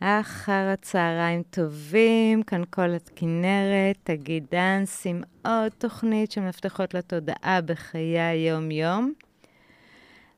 [0.00, 9.12] אחר הצהריים טובים, כאן כל הכנרת, תגיד דאנס עם עוד תוכנית שמפתחות לתודעה בחיי היום-יום.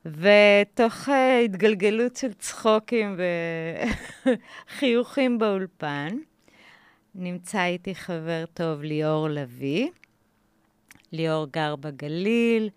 [0.04, 1.12] ותוך uh,
[1.44, 3.16] התגלגלות של צחוקים
[4.76, 6.08] וחיוכים באולפן,
[7.14, 9.88] נמצא איתי חבר טוב ליאור לביא.
[11.12, 12.68] ליאור גר בגליל,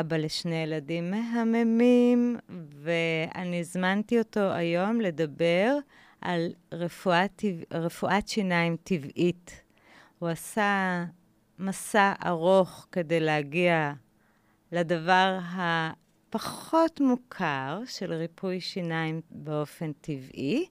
[0.00, 2.36] אבא לשני ילדים מהממים,
[2.82, 5.76] ואני הזמנתי אותו היום לדבר
[6.20, 9.62] על רפואת, רפואת שיניים טבעית.
[10.18, 11.04] הוא עשה
[11.58, 13.92] מסע ארוך כדי להגיע
[14.72, 20.66] לדבר הפחות מוכר של ריפוי שיניים באופן טבעי,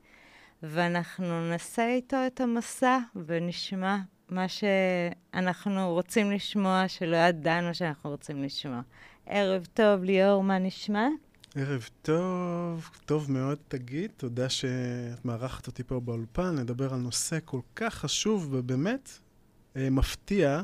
[0.63, 3.97] ואנחנו נעשה איתו את המסע ונשמע
[4.29, 8.81] מה שאנחנו רוצים לשמוע, שלא ידענו שאנחנו רוצים לשמוע.
[9.25, 11.07] ערב טוב, ליאור, מה נשמע?
[11.55, 14.11] ערב טוב, טוב מאוד, תגיד.
[14.17, 19.09] תודה שאת מארחת אותי פה באולפן, לדבר על נושא כל כך חשוב ובאמת
[19.75, 20.61] אה, מפתיע.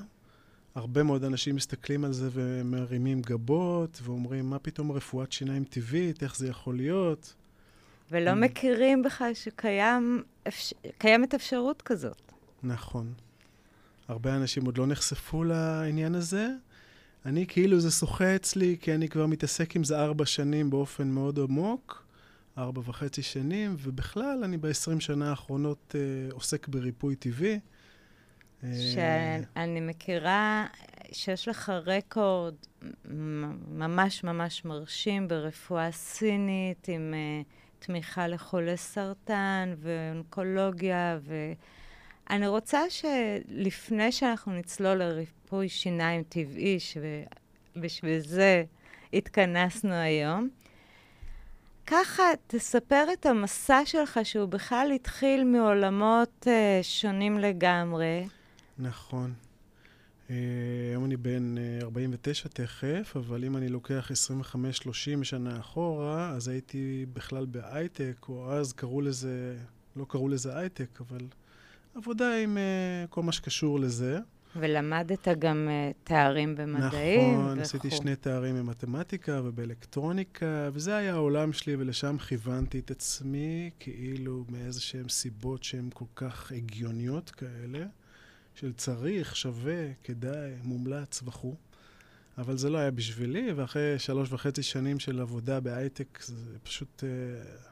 [0.76, 6.38] הרבה מאוד אנשים מסתכלים על זה ומרימים גבות ואומרים, מה פתאום רפואת שיניים טבעית, איך
[6.38, 7.36] זה יכול להיות?
[8.12, 10.74] ולא מכירים בכלל שקיימת אפש...
[11.36, 12.32] אפשרות כזאת.
[12.64, 13.14] נכון.
[14.08, 16.48] הרבה אנשים עוד לא נחשפו לעניין הזה.
[17.28, 21.40] אני כאילו זה שוחה אצלי, כי אני כבר מתעסק עם זה ארבע שנים באופן מאוד
[21.40, 22.06] עמוק,
[22.58, 27.60] ארבע וחצי שנים, ובכלל, אני בעשרים שנה האחרונות אה, עוסק בריפוי טבעי.
[28.64, 30.66] אה, שאני מכירה
[31.12, 32.56] שיש לך רקורד
[33.72, 41.20] ממש ממש מרשים ברפואה סינית, עם uh, תמיכה לחולי סרטן ואונקולוגיה,
[42.30, 48.64] ואני רוצה שלפני שאנחנו נצלול לריפוי שיניים טבעי, שבשביל זה
[49.14, 50.50] התכנסנו היום,
[51.88, 58.28] ככה תספר את המסע שלך, שהוא בכלל התחיל מעולמות uh, שונים לגמרי.
[58.80, 59.34] נכון.
[60.30, 60.36] אה,
[60.92, 64.12] היום אני בן 49 אה, תכף, אבל אם אני לוקח
[64.56, 69.58] 25-30 שנה אחורה, אז הייתי בכלל בהייטק, או אז קראו לזה,
[69.96, 71.26] לא קראו לזה הייטק, אבל
[71.98, 74.20] עבודה עם uh, כל מה שקשור לזה.
[74.56, 77.34] ולמדת גם uh, תארים במדעים.
[77.34, 77.62] נכון, וכו.
[77.62, 84.82] עשיתי שני תארים במתמטיקה ובאלקטרוניקה, וזה היה העולם שלי, ולשם כיוונתי את עצמי, כאילו מאיזה
[84.82, 87.86] שהן סיבות שהן כל כך הגיוניות כאלה.
[88.56, 91.56] של צריך, שווה, כדאי, מומלץ וכו'.
[92.38, 97.70] אבל זה לא היה בשבילי, ואחרי שלוש וחצי שנים של עבודה בהייטק, זה פשוט uh,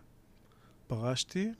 [0.87, 1.51] פרשתי.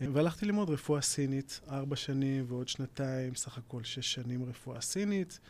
[0.00, 5.40] והלכתי ללמוד רפואה סינית, ארבע שנים ועוד שנתיים, סך הכל שש שנים רפואה סינית.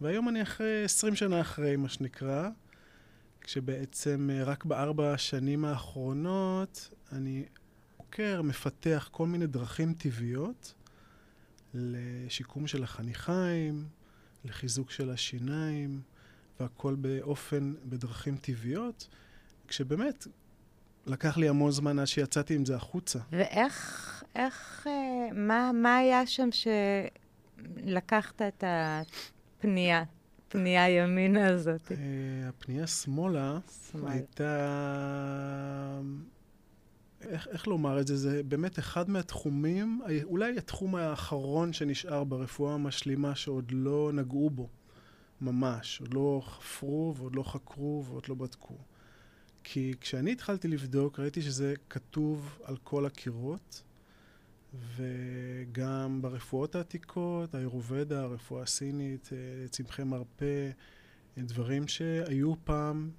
[0.00, 2.48] והיום אני אחרי, עשרים שנה אחרי, מה שנקרא,
[3.40, 7.44] כשבעצם uh, רק בארבע השנים האחרונות אני
[7.96, 10.74] עוקר, מפתח כל מיני דרכים טבעיות
[11.74, 13.84] לשיקום של החניכיים,
[14.44, 16.00] לחיזוק של השיניים,
[16.60, 19.08] והכל באופן, בדרכים טבעיות,
[19.68, 20.26] כשבאמת
[21.08, 23.18] לקח לי המון זמן עד שיצאתי עם זה החוצה.
[23.32, 26.48] ואיך, איך, אה, מה, מה היה שם
[27.84, 30.04] שלקחת את הפנייה,
[30.48, 31.92] פנייה ימינה הזאת?
[31.92, 33.58] אה, הפנייה שמאלה
[34.06, 34.48] הייתה...
[37.20, 38.16] איך, איך לומר את זה?
[38.16, 44.68] זה באמת אחד מהתחומים, אולי התחום האחרון שנשאר ברפואה המשלימה שעוד לא נגעו בו,
[45.40, 46.00] ממש.
[46.00, 48.74] עוד לא חפרו ועוד לא חקרו ועוד לא בדקו.
[49.64, 53.82] כי כשאני התחלתי לבדוק, ראיתי שזה כתוב על כל הקירות,
[54.96, 60.70] וגם ברפואות העתיקות, האירובדה, הרפואה הסינית, אה, צמחי מרפא,
[61.38, 63.10] דברים שהיו פעם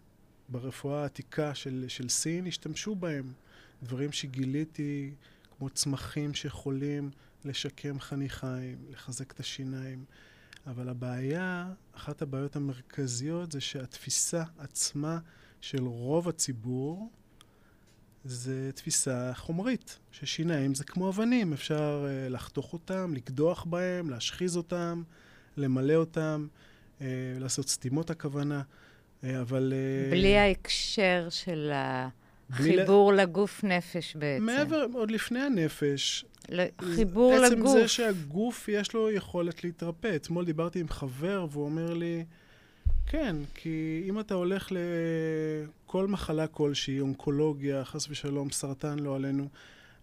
[0.50, 3.34] ברפואה העתיקה של, של סין, השתמשו בהם.
[3.84, 5.14] דברים שגיליתי,
[5.58, 7.12] כמו צמחים שיכולים
[7.46, 10.06] לשקם חניכיים, לחזק את השיניים.
[10.68, 15.20] אבל הבעיה, אחת הבעיות המרכזיות זה שהתפיסה עצמה
[15.62, 17.10] של רוב הציבור
[18.24, 25.04] זה תפיסה חומרית, ששיניים זה כמו אבנים, אפשר uh, לחתוך אותם, לקדוח בהם, להשחיז אותם,
[25.58, 26.48] למלא אותם,
[27.00, 27.02] uh,
[27.40, 29.74] לעשות סתימות הכוונה, uh, אבל...
[30.08, 32.10] Uh, בלי ההקשר של ה...
[32.52, 33.24] חיבור לה...
[33.24, 34.46] לגוף נפש בעצם.
[34.46, 36.26] מעבר, עוד לפני הנפש.
[36.82, 37.72] חיבור עצם לגוף.
[37.72, 40.16] עצם זה שהגוף יש לו יכולת להתרפא.
[40.16, 42.26] אתמול דיברתי עם חבר והוא אומר לי,
[43.12, 49.50] כן, כי אם אתה הולך לכל מחלה כלשהי, אונקולוגיה, חס ושלום, סרטן לא עלינו,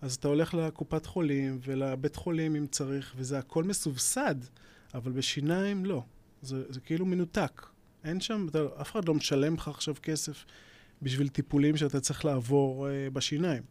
[0.01, 4.35] אז אתה הולך לקופת חולים ולבית חולים אם צריך, וזה הכל מסובסד,
[4.95, 6.03] אבל בשיניים לא.
[6.43, 7.63] זה, זה כאילו מנותק.
[8.05, 10.45] אין שם, אתה, אף אחד לא משלם לך עכשיו כסף
[11.03, 13.63] בשביל טיפולים שאתה צריך לעבור uh, בשיניים.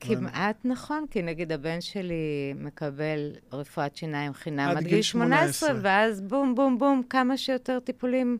[0.00, 5.52] כמעט נכון, כי נגיד הבן שלי מקבל רפואת שיניים חינם עד עד גיל גיל 18,
[5.52, 5.80] 18.
[5.82, 8.38] ואז בום, בום, בום, כמה שיותר טיפולים.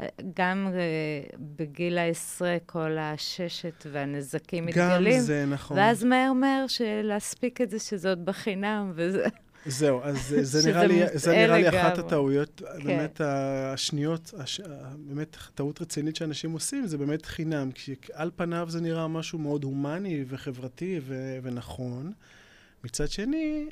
[0.00, 0.06] אה,
[0.36, 5.20] גם אה, בגיל העשרה כל הששת והנזקים גם מתגלים.
[5.20, 5.76] זה נכון.
[5.76, 9.24] ואז מהר מהר של להספיק את זה שזה עוד בחינם, וזה...
[9.66, 11.98] זהו, אז זה, נראה לי, זה נראה לי אחת.
[11.98, 12.84] הטעויות, כן.
[12.84, 14.60] באמת השניות, הש,
[14.98, 19.64] באמת טעות רצינית שאנשים עושים, זה באמת חינם, כי על פניו זה נראה משהו מאוד
[19.64, 22.12] הומני וחברתי ו, ונכון.
[22.84, 23.66] מצד שני,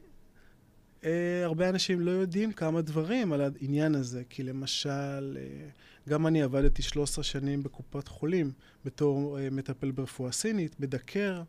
[1.05, 5.69] אה, הרבה אנשים לא יודעים כמה דברים על העניין הזה, כי למשל, אה,
[6.09, 8.53] גם אני עבדתי 13 שנים בקופת חולים
[8.85, 11.43] בתור אה, מטפל ברפואה סינית, בדקר.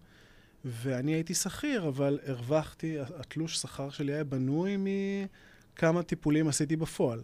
[0.66, 7.22] ואני הייתי שכיר, אבל הרווחתי, התלוש שכר שלי היה בנוי מכמה טיפולים עשיתי בפועל.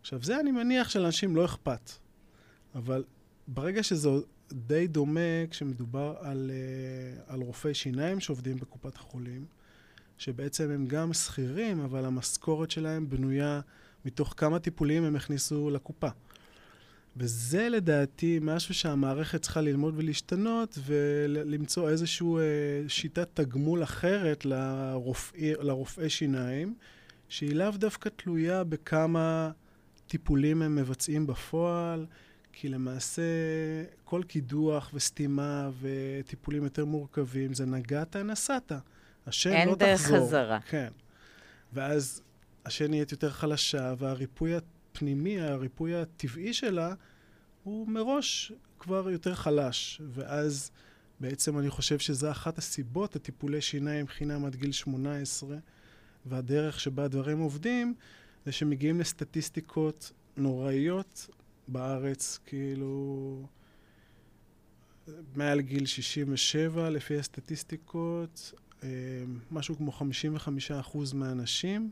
[0.00, 1.90] עכשיו, זה אני מניח שלאנשים לא אכפת.
[2.74, 3.04] אבל
[3.48, 4.08] ברגע שזה
[4.52, 9.46] די דומה כשמדובר על, אה, על רופאי שיניים שעובדים בקופת החולים,
[10.18, 13.60] שבעצם הם גם שכירים, אבל המשכורת שלהם בנויה
[14.04, 16.08] מתוך כמה טיפולים הם הכניסו לקופה.
[17.16, 26.10] וזה לדעתי משהו שהמערכת צריכה ללמוד ולהשתנות ולמצוא איזושהי אה, שיטת תגמול אחרת לרופאי, לרופאי
[26.10, 26.74] שיניים,
[27.28, 29.50] שהיא לאו דווקא תלויה בכמה
[30.06, 32.06] טיפולים הם מבצעים בפועל,
[32.52, 33.22] כי למעשה
[34.04, 38.72] כל קידוח וסתימה וטיפולים יותר מורכבים זה נגעת, נסעת.
[39.26, 40.26] השן אין לא דרך תחזור.
[40.26, 40.60] חזרה.
[40.60, 40.88] כן.
[41.72, 42.22] ואז
[42.64, 44.56] השן נהיית יותר חלשה, והריפוי
[44.96, 46.94] הפנימי, הריפוי הטבעי שלה,
[47.64, 50.00] הוא מראש כבר יותר חלש.
[50.08, 50.70] ואז
[51.20, 55.56] בעצם אני חושב שזו אחת הסיבות, הטיפולי שיניים חינם עד גיל 18,
[56.26, 57.94] והדרך שבה הדברים עובדים,
[58.46, 61.28] זה שמגיעים לסטטיסטיקות נוראיות
[61.68, 63.46] בארץ, כאילו...
[65.34, 68.52] מעל גיל 67, לפי הסטטיסטיקות,
[68.82, 68.88] אה,
[69.50, 71.90] משהו כמו 55% מהאנשים,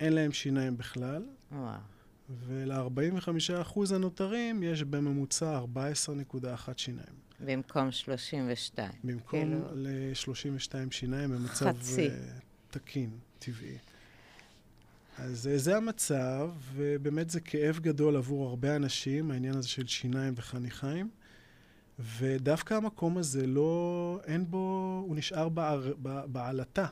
[0.00, 1.22] אין להם שיניים בכלל,
[1.52, 1.99] וואו.
[2.38, 7.20] ול-45% הנותרים יש בממוצע 14.1 שיניים.
[7.40, 8.90] במקום 32.
[9.04, 12.08] במקום כאילו- ל-32 שיניים במצב חצי.
[12.08, 12.14] אה,
[12.70, 13.78] תקין, טבעי.
[15.18, 20.34] אז אה, זה המצב, ובאמת זה כאב גדול עבור הרבה אנשים, העניין הזה של שיניים
[20.36, 21.10] וחניכיים.
[22.18, 25.92] ודווקא המקום הזה לא, אין בו, הוא נשאר בער,
[26.26, 26.86] בעלטה.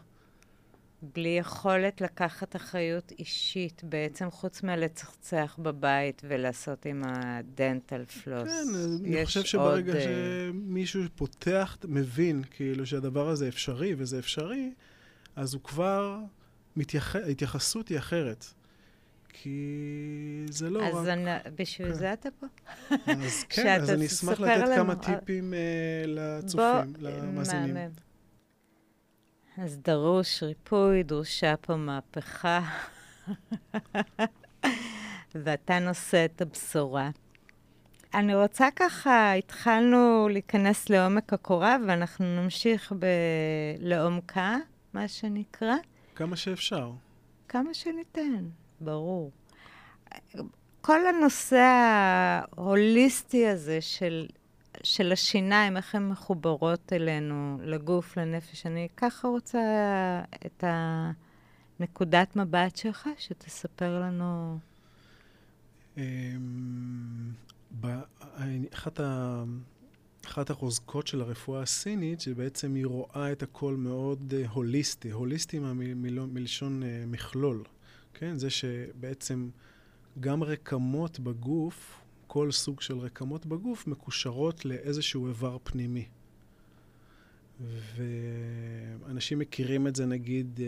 [1.02, 8.48] בלי יכולת לקחת אחריות אישית, בעצם חוץ מלצחצח בבית ולעשות עם הדנטל פלוס.
[8.48, 14.18] כן, אז אני חושב שברגע עוד, אה, שמישהו פותח, מבין כאילו שהדבר הזה אפשרי וזה
[14.18, 14.72] אפשרי,
[15.36, 16.18] אז הוא כבר,
[16.76, 17.16] מתייח...
[17.16, 18.44] ההתייחסות היא אחרת.
[19.28, 21.06] כי זה לא אז רק...
[21.06, 21.94] אני, בשביל כן.
[21.94, 22.46] זה אתה פה.
[23.06, 24.74] אז כן, אז אני אשמח לתת לנו.
[24.76, 25.58] כמה טיפים אה,
[26.06, 27.74] לצופים, בוא, למאזינים.
[27.74, 28.07] מהמם.
[29.62, 32.60] אז דרוש ריפוי, דרושה פה מהפכה,
[35.34, 37.10] ואתה נושא את הבשורה.
[38.14, 43.06] אני רוצה ככה, התחלנו להיכנס לעומק הקורה, ואנחנו נמשיך ב...
[43.78, 44.56] לעומקה,
[44.94, 45.74] מה שנקרא,
[46.14, 46.92] כמה שאפשר.
[47.48, 48.44] כמה שניתן,
[48.80, 49.32] ברור.
[50.80, 54.26] כל הנושא ההוליסטי הזה של,
[54.82, 59.60] של השיניים, איך הן מחוברות אלינו, לגוף, לנפש, אני ככה רוצה
[60.46, 60.64] את
[61.80, 64.58] הנקודת מבט שלך, שתספר לנו.
[65.96, 66.02] אמ,
[68.72, 69.44] אחת, ה...
[70.26, 75.10] אחת החוזקות של הרפואה הסינית, שבעצם היא רואה את הכל מאוד אה, הוליסטי.
[75.10, 77.64] הוליסטי מלשון אה, מכלול,
[78.14, 78.38] כן?
[78.38, 79.48] זה שבעצם
[80.20, 86.04] גם רקמות בגוף, כל סוג של רקמות בגוף, מקושרות לאיזשהו איבר פנימי.
[87.96, 90.66] ואנשים מכירים את זה, נגיד, אה,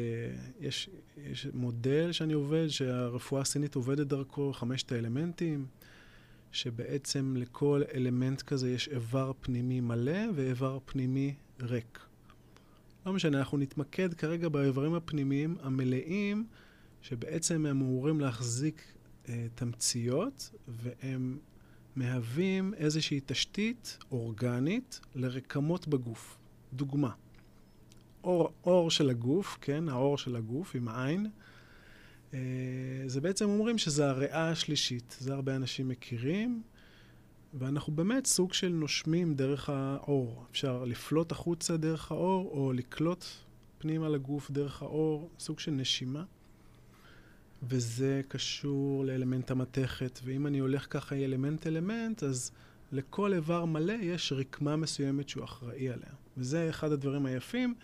[0.61, 5.67] יש, יש מודל שאני עובד, שהרפואה הסינית עובדת דרכו, חמשת האלמנטים,
[6.52, 11.99] שבעצם לכל אלמנט כזה יש איבר פנימי מלא ואיבר פנימי ריק.
[13.07, 16.47] לא משנה, אנחנו נתמקד כרגע באיברים הפנימיים המלאים,
[17.02, 18.83] שבעצם הם אמורים להחזיק
[19.29, 21.38] אה, תמציות, והם
[22.00, 26.38] מהווים איזושהי תשתית אורגנית לרקמות בגוף.
[26.73, 27.11] דוגמה,
[28.25, 31.26] אור, אור של הגוף, כן, האור של הגוף עם העין,
[32.35, 32.38] אה,
[33.07, 35.16] זה בעצם אומרים שזה הריאה השלישית.
[35.21, 36.62] זה הרבה אנשים מכירים,
[37.54, 40.45] ואנחנו באמת סוג של נושמים דרך האור.
[40.50, 43.25] אפשר לפלוט החוצה דרך האור, או לקלוט
[43.78, 46.25] פנימה לגוף דרך האור, סוג של נשימה.
[47.62, 52.50] וזה קשור לאלמנט המתכת, ואם אני הולך ככה אלמנט-אלמנט, אז
[52.93, 56.12] לכל איבר מלא יש רקמה מסוימת שהוא אחראי עליה.
[56.37, 57.75] וזה אחד הדברים היפים,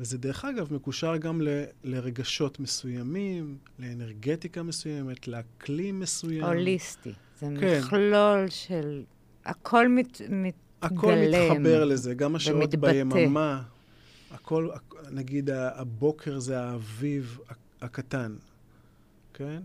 [0.00, 1.48] וזה דרך אגב מקושר גם ל,
[1.84, 6.44] לרגשות מסוימים, לאנרגטיקה מסוימת, לאקלים מסוים.
[6.44, 7.12] הוליסטי.
[7.40, 7.78] זה כן.
[7.78, 9.02] מכלול של...
[9.44, 10.52] הכל מת, מתגלם
[10.82, 13.62] הכל מתחבר לזה, גם השעות ביממה.
[14.30, 14.68] הכל,
[15.10, 17.38] נגיד הבוקר זה האביב
[17.80, 18.34] הקטן,
[19.34, 19.62] כן?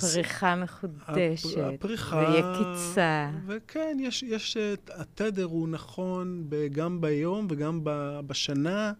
[0.00, 1.58] פריחה מחודשת.
[1.74, 2.16] הפריחה...
[2.16, 3.30] ויקיצה.
[3.46, 4.56] וכן, יש, יש,
[4.88, 7.80] התדר הוא נכון גם ביום וגם
[8.26, 8.92] בשנה,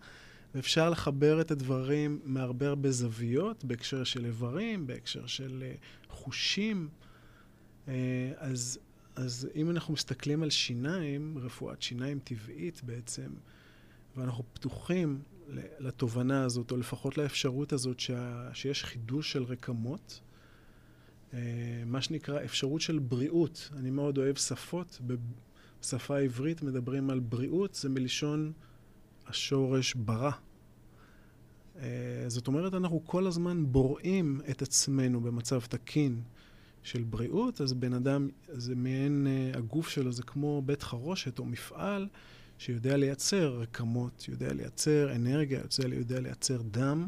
[0.54, 5.74] ואפשר לחבר את הדברים מהרבה הרבה זוויות, בהקשר של איברים, בהקשר של אה,
[6.08, 6.88] חושים.
[7.88, 7.94] אה,
[8.36, 8.78] אז,
[9.16, 13.28] אז אם אנחנו מסתכלים על שיניים, רפואת שיניים טבעית בעצם,
[14.16, 15.22] ואנחנו פתוחים
[15.78, 20.20] לתובנה הזאת, או לפחות לאפשרות הזאת שה, שיש חידוש של רקמות,
[21.34, 21.38] אה,
[21.86, 23.70] מה שנקרא אפשרות של בריאות.
[23.76, 25.00] אני מאוד אוהב שפות.
[25.80, 28.52] בשפה העברית מדברים על בריאות, זה מלשון
[29.26, 30.30] השורש ברא.
[31.78, 36.22] אה, זאת אומרת, אנחנו כל הזמן בוראים את עצמנו במצב תקין
[36.82, 41.44] של בריאות, אז בן אדם, זה מעין, אה, הגוף שלו זה כמו בית חרושת או
[41.44, 42.08] מפעל
[42.62, 45.60] שיודע לייצר רקמות, יודע לייצר אנרגיה,
[45.92, 47.06] יודע לייצר דם.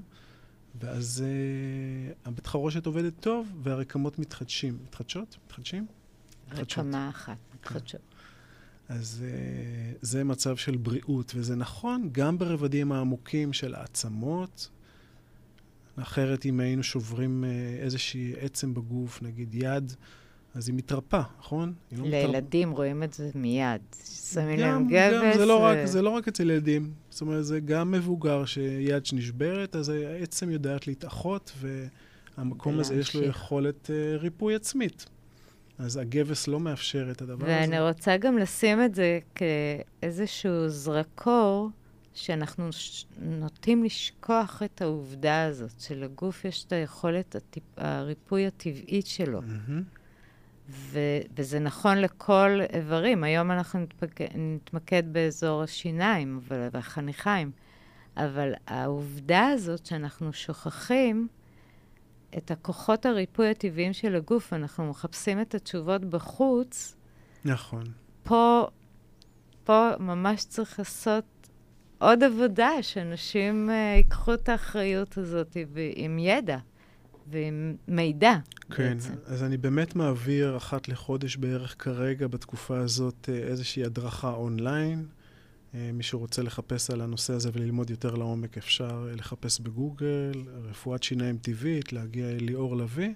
[0.80, 4.78] ואז uh, הבית חרושת עובדת טוב, והרקמות מתחדשים.
[4.84, 5.36] מתחדשות?
[5.46, 5.86] מתחדשים?
[6.52, 8.00] רקמה אחת, מתחדשות.
[8.88, 14.68] אז uh, זה מצב של בריאות, וזה נכון גם ברבדים העמוקים של העצמות.
[15.96, 19.92] אחרת, אם היינו שוברים uh, איזושהי עצם בגוף, נגיד יד,
[20.54, 21.72] אז היא מתרפאה, נכון?
[21.92, 22.78] לא לילדים מתרפ...
[22.78, 23.80] רואים את זה מיד.
[24.32, 25.36] שמים להם גבס.
[25.36, 25.62] זה, לא ו...
[25.62, 26.92] רק, זה לא רק אצל ילדים.
[27.10, 31.52] זאת אומרת, זה גם מבוגר שיד שנשברת, אז העצם יודעת להתאחות,
[32.36, 35.06] והמקום הזה יש לו יכולת uh, ריפוי עצמית.
[35.78, 37.70] אז הגבס לא מאפשר את הדבר ואני הזה.
[37.70, 41.70] ואני רוצה גם לשים את זה כאיזשהו זרקור,
[42.14, 43.06] שאנחנו ש...
[43.22, 47.62] נוטים לשכוח את העובדה הזאת, שלגוף יש את היכולת הטיפ...
[47.76, 49.40] הריפוי הטבעית שלו.
[49.40, 50.03] Mm-hmm.
[50.68, 53.24] ו- וזה נכון לכל איברים.
[53.24, 57.50] היום אנחנו נתמקד, נתמקד באזור השיניים והחניכיים,
[58.16, 61.28] אבל העובדה הזאת שאנחנו שוכחים
[62.36, 66.96] את הכוחות הריפוי הטבעיים של הגוף, אנחנו מחפשים את התשובות בחוץ.
[67.44, 67.84] נכון.
[68.22, 68.66] פה,
[69.64, 71.24] פה ממש צריך לעשות
[71.98, 75.56] עוד עבודה, שאנשים uh, ייקחו את האחריות הזאת
[75.94, 76.58] עם ידע.
[77.26, 78.34] ועם מידע
[78.70, 79.14] כן, בעצם.
[79.26, 85.06] אז אני באמת מעביר אחת לחודש בערך כרגע, בתקופה הזאת, אה, איזושהי הדרכה אונליין.
[85.74, 90.32] אה, מי שרוצה לחפש על הנושא הזה וללמוד יותר לעומק, אפשר אה, לחפש בגוגל,
[90.64, 93.14] רפואת שיניים טבעית, להגיע ליאור לביא,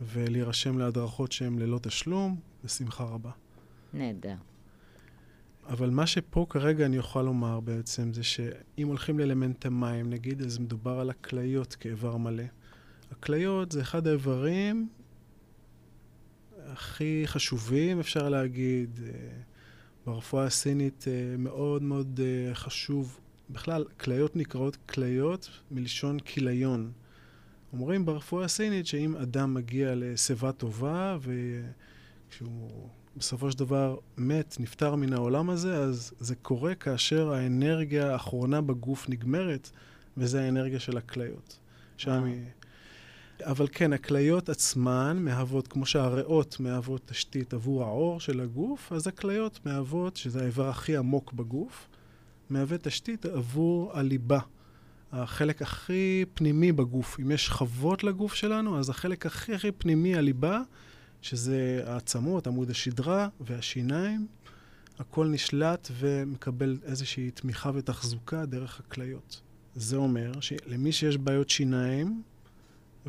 [0.00, 3.30] ולהירשם להדרכות שהן ללא תשלום, בשמחה רבה.
[3.92, 4.34] נהדר.
[5.68, 10.58] אבל מה שפה כרגע אני יכול לומר בעצם, זה שאם הולכים לאלמנט המים, נגיד, אז
[10.58, 12.44] מדובר על הכליות כאיבר מלא.
[13.10, 14.88] הכליות זה אחד האיברים
[16.66, 19.00] הכי חשובים, אפשר להגיד.
[19.06, 19.12] אה,
[20.06, 23.20] ברפואה הסינית אה, מאוד מאוד אה, חשוב.
[23.50, 26.92] בכלל, כליות נקראות כליות מלשון כיליון.
[27.72, 31.18] אומרים ברפואה הסינית שאם אדם מגיע לשיבה טובה,
[32.28, 38.60] וכשהוא בסופו של דבר מת, נפטר מן העולם הזה, אז זה קורה כאשר האנרגיה האחרונה
[38.60, 39.70] בגוף נגמרת,
[40.16, 41.58] וזה האנרגיה של הכליות.
[41.96, 42.44] שם היא...
[43.42, 49.66] אבל כן, הכליות עצמן מהוות, כמו שהריאות מהוות תשתית עבור העור של הגוף, אז הכליות
[49.66, 51.88] מהוות, שזה האיבר הכי עמוק בגוף,
[52.50, 54.38] מהווה תשתית עבור הליבה,
[55.12, 57.20] החלק הכי פנימי בגוף.
[57.20, 60.60] אם יש שכבות לגוף שלנו, אז החלק הכי הכי פנימי, הליבה,
[61.22, 64.26] שזה העצמות, עמוד השדרה והשיניים,
[64.98, 69.40] הכל נשלט ומקבל איזושהי תמיכה ותחזוקה דרך הכליות.
[69.74, 72.22] זה אומר שלמי שיש בעיות שיניים,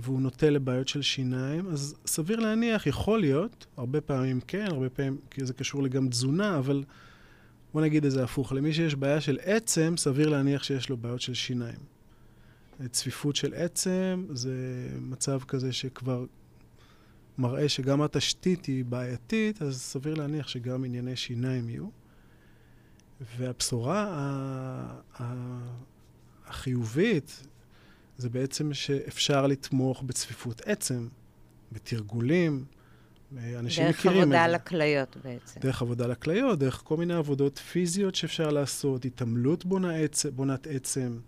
[0.02, 5.18] והוא נוטה לבעיות של שיניים, אז סביר להניח, יכול להיות, הרבה פעמים כן, הרבה פעמים,
[5.32, 6.84] כי זה קשור לגם תזונה, אבל
[7.74, 8.54] בוא נגיד את זה הפוך.
[8.54, 11.80] למי שיש בעיה של עצם, סביר להניח שיש לו בעיות של שיניים.
[12.92, 14.54] צפיפות של עצם זה
[15.02, 16.26] מצב כזה שכבר
[17.38, 21.90] מראה שגם התשתית היא בעייתית, אז סביר להניח שגם ענייני שיניים יהיו.
[23.38, 24.08] והבשורה
[26.46, 27.48] החיובית
[28.20, 31.08] זה בעצם שאפשר לתמוך בצפיפות עצם,
[31.72, 32.66] בתרגולים.
[33.60, 34.34] אנשים דרך מכירים את זה.
[34.34, 35.60] דרך עבודה על הכליות בעצם.
[35.60, 40.26] דרך עבודה על הכליות, דרך כל מיני עבודות פיזיות שאפשר לעשות, התעמלות בונה עצ...
[40.26, 41.20] בונת עצם.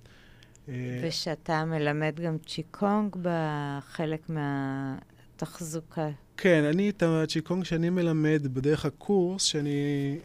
[0.70, 6.10] אה, ושאתה מלמד גם צ'יקונג בחלק מהתחזוקה.
[6.38, 10.18] כן, אני את הצ'יקונג שאני מלמד בדרך הקורס, שאני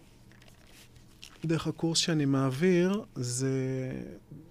[1.45, 3.51] דרך הקורס שאני מעביר, זה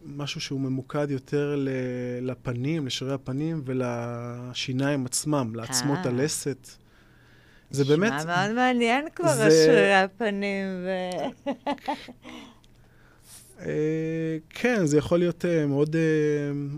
[0.06, 1.56] משהו שהוא ממוקד יותר
[2.22, 6.12] לפנים, לשרירי הפנים ולשיניים עצמם, לעצמות אה.
[6.12, 6.70] הלסת.
[7.72, 8.12] זה באמת...
[8.14, 10.90] נשמע מאוד מעניין כבר, זה- השרירי הפנים ו...
[13.60, 16.02] אה, כן, זה יכול להיות אה, מאוד אה,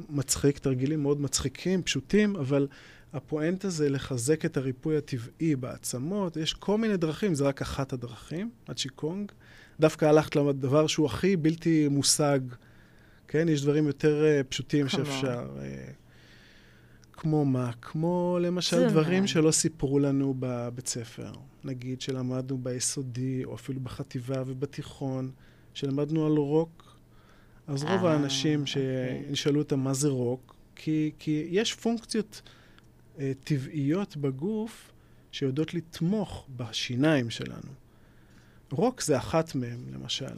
[0.09, 2.67] מצחיק, תרגילים מאוד מצחיקים, פשוטים, אבל
[3.13, 6.37] הפואנטה זה לחזק את הריפוי הטבעי בעצמות.
[6.37, 9.31] יש כל מיני דרכים, זה רק אחת הדרכים, הצ'יקונג.
[9.79, 12.39] דווקא הלכת לדבר שהוא הכי בלתי מושג,
[13.27, 13.49] כן?
[13.49, 15.05] יש דברים יותר אה, פשוטים כמו?
[15.05, 15.47] שאפשר.
[15.61, 15.91] אה,
[17.13, 17.71] כמו מה?
[17.81, 18.89] כמו למשל.
[18.89, 21.31] דברים שלא סיפרו לנו בבית ספר.
[21.63, 25.31] נגיד שלמדנו ביסודי, או אפילו בחטיבה ובתיכון,
[25.73, 26.97] שלמדנו על רוק.
[27.67, 29.23] אז רוב אה, האנשים אוקיי.
[29.27, 32.41] שנשאלו אותם מה זה רוק, כי, כי יש פונקציות
[33.19, 34.91] אה, טבעיות בגוף
[35.31, 37.71] שיודעות לתמוך בשיניים שלנו.
[38.71, 40.35] רוק זה אחת מהם, למשל.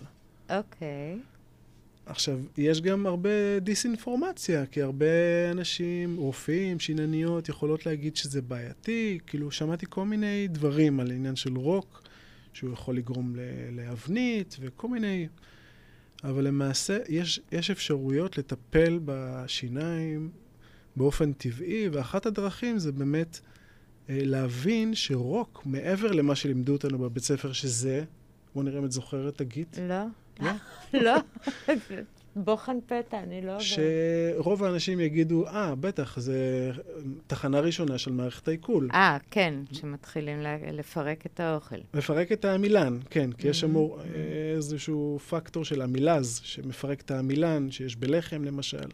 [0.50, 1.19] אוקיי.
[2.05, 5.05] עכשיו, יש גם הרבה דיסאינפורמציה, כי הרבה
[5.51, 9.19] אנשים, רופאים, שינניות, יכולות להגיד שזה בעייתי.
[9.27, 12.03] כאילו, שמעתי כל מיני דברים על העניין של רוק,
[12.53, 13.36] שהוא יכול לגרום
[13.71, 15.27] לאבנית וכל מיני...
[16.24, 20.29] אבל למעשה, יש, יש אפשרויות לטפל בשיניים
[20.95, 23.39] באופן טבעי, ואחת הדרכים זה באמת
[24.09, 28.03] אה, להבין שרוק, מעבר למה שלימדו אותנו בבית ספר, שזה,
[28.56, 29.68] בואו נראה אם את זוכרת, תגיד.
[29.89, 30.03] לא?
[30.39, 30.51] לא?
[31.06, 31.15] לא.
[32.36, 33.58] בוחן פתע, אני לא...
[33.60, 36.72] שרוב האנשים יגידו, אה, בטח, זה
[37.27, 38.89] תחנה ראשונה של מערכת העיכול.
[38.94, 40.38] אה, כן, שמתחילים
[40.74, 41.75] לפרק את האוכל.
[41.94, 43.65] לפרק את העמילן, כן, כי יש Mhm.
[43.65, 44.06] אמור אה,
[44.56, 48.88] איזשהו פקטור של עמילז, שמפרק את העמילן, שיש בלחם למשל.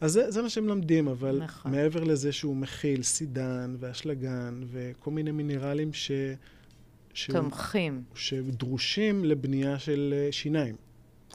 [0.00, 1.72] אז זה, זה מה שהם לומדים, אבל נכון.
[1.72, 6.10] מעבר לזה שהוא מכיל סידן ואשלגן וכל מיני מינרלים ש...
[7.18, 7.26] ש...
[7.26, 8.02] תומכים.
[8.14, 10.76] שדרושים לבנייה של אה, שיניים.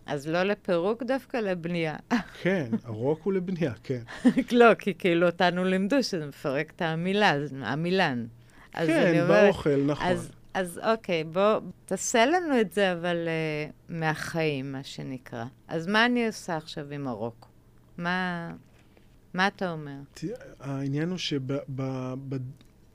[0.05, 1.95] אז לא לפירוק דווקא, לבנייה.
[2.41, 4.01] כן, הרוק הוא לבנייה, כן.
[4.51, 8.25] לא, כי כאילו אותנו לימדו שזה מפרק את עמילן.
[8.73, 10.07] אז כן, אומרת- באוכל, נכון.
[10.07, 15.45] אז, אז אוקיי, בוא, תעשה לנו את זה, אבל uh, מהחיים, מה שנקרא.
[15.67, 17.47] אז מה אני עושה עכשיו עם הרוק?
[17.97, 18.51] מה,
[19.33, 19.97] מה אתה אומר?
[20.59, 21.17] העניין הוא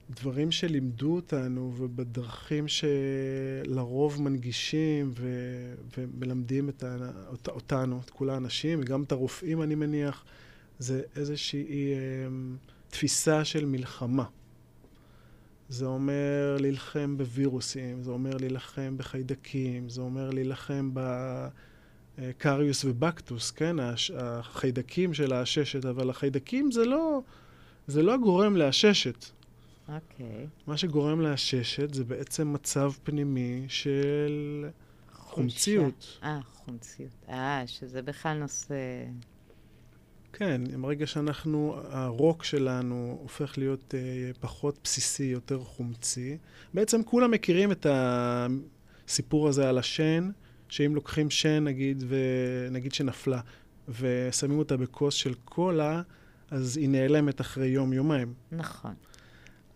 [0.08, 6.96] שבדברים שלימדו אותנו ובדרכים שלרוב מנגישים ו- ומלמדים את ה-
[7.28, 10.24] אות- אותנו, את כל האנשים, וגם את הרופאים, אני מניח,
[10.78, 12.56] זה איזושהי אמ,
[12.90, 14.24] תפיסה של מלחמה.
[15.68, 20.98] זה אומר להילחם בווירוסים, זה אומר להילחם בחיידקים, זה אומר להילחם ב...
[22.18, 22.30] אה,
[22.84, 23.78] ובקטוס, כן?
[23.80, 27.22] הש- החיידקים של העששת, אבל החיידקים זה לא,
[27.86, 29.37] זה לא הגורם לעששת.
[29.88, 30.46] אוקיי.
[30.66, 34.66] מה שגורם לעששת זה בעצם מצב פנימי של
[35.12, 36.18] חומציות.
[36.22, 37.24] אה, חומציות.
[37.28, 38.74] אה, שזה בכלל נושא...
[40.32, 46.38] כן, ברגע שאנחנו, הרוק שלנו הופך להיות אה, פחות בסיסי, יותר חומצי.
[46.74, 50.30] בעצם כולם מכירים את הסיפור הזה על השן,
[50.68, 53.40] שאם לוקחים שן, נגיד, ונגיד שנפלה,
[53.88, 56.02] ושמים אותה בכוס של קולה,
[56.50, 58.34] אז היא נעלמת אחרי יום-יומיים.
[58.52, 58.94] נכון.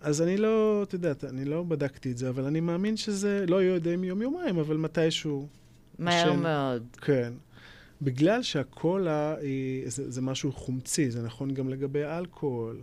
[0.03, 3.63] אז אני לא, את יודעת, אני לא בדקתי את זה, אבל אני מאמין שזה לא
[3.63, 5.49] יהיה יודע אם יום-יומיים, אבל מתישהו,
[5.99, 6.43] מהר השן.
[6.43, 6.83] מאוד.
[7.01, 7.33] כן.
[8.03, 12.81] בגלל שהקולה היא, זה, זה משהו חומצי, זה נכון גם לגבי אלכוהול.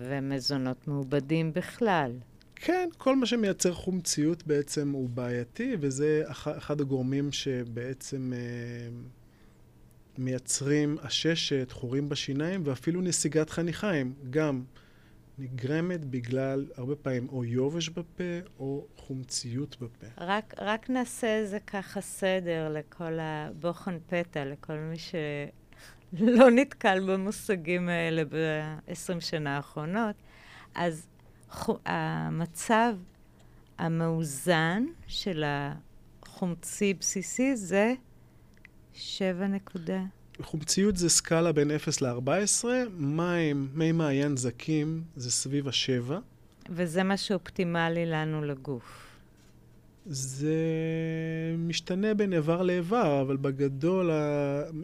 [0.00, 2.12] ומזונות מעובדים בכלל.
[2.56, 8.38] כן, כל מה שמייצר חומציות בעצם הוא בעייתי, וזה אח, אחד הגורמים שבעצם אה,
[10.18, 14.62] מייצרים עששת, חורים בשיניים, ואפילו נסיגת חניכיים, גם
[15.38, 18.24] נגרמת בגלל, הרבה פעמים, או יובש בפה,
[18.58, 20.06] או חומציות בפה.
[20.18, 28.22] רק, רק נעשה איזה ככה סדר לכל הבוחן פתע, לכל מי שלא נתקל במושגים האלה
[28.24, 30.16] ב-20 שנה האחרונות.
[30.74, 31.06] אז
[31.50, 32.94] חו- המצב
[33.78, 35.44] המאוזן של
[36.22, 37.94] החומצי בסיסי זה
[38.92, 40.02] 7 נקודה.
[40.42, 42.64] חומציות זה סקאלה בין 0 ל-14,
[42.98, 46.12] מים, מי מעיין זקים זה סביב ה-7.
[46.70, 49.06] וזה מה שאופטימלי לנו לגוף.
[50.06, 50.54] זה
[51.58, 54.10] משתנה בין איבר לאיבר, אבל בגדול,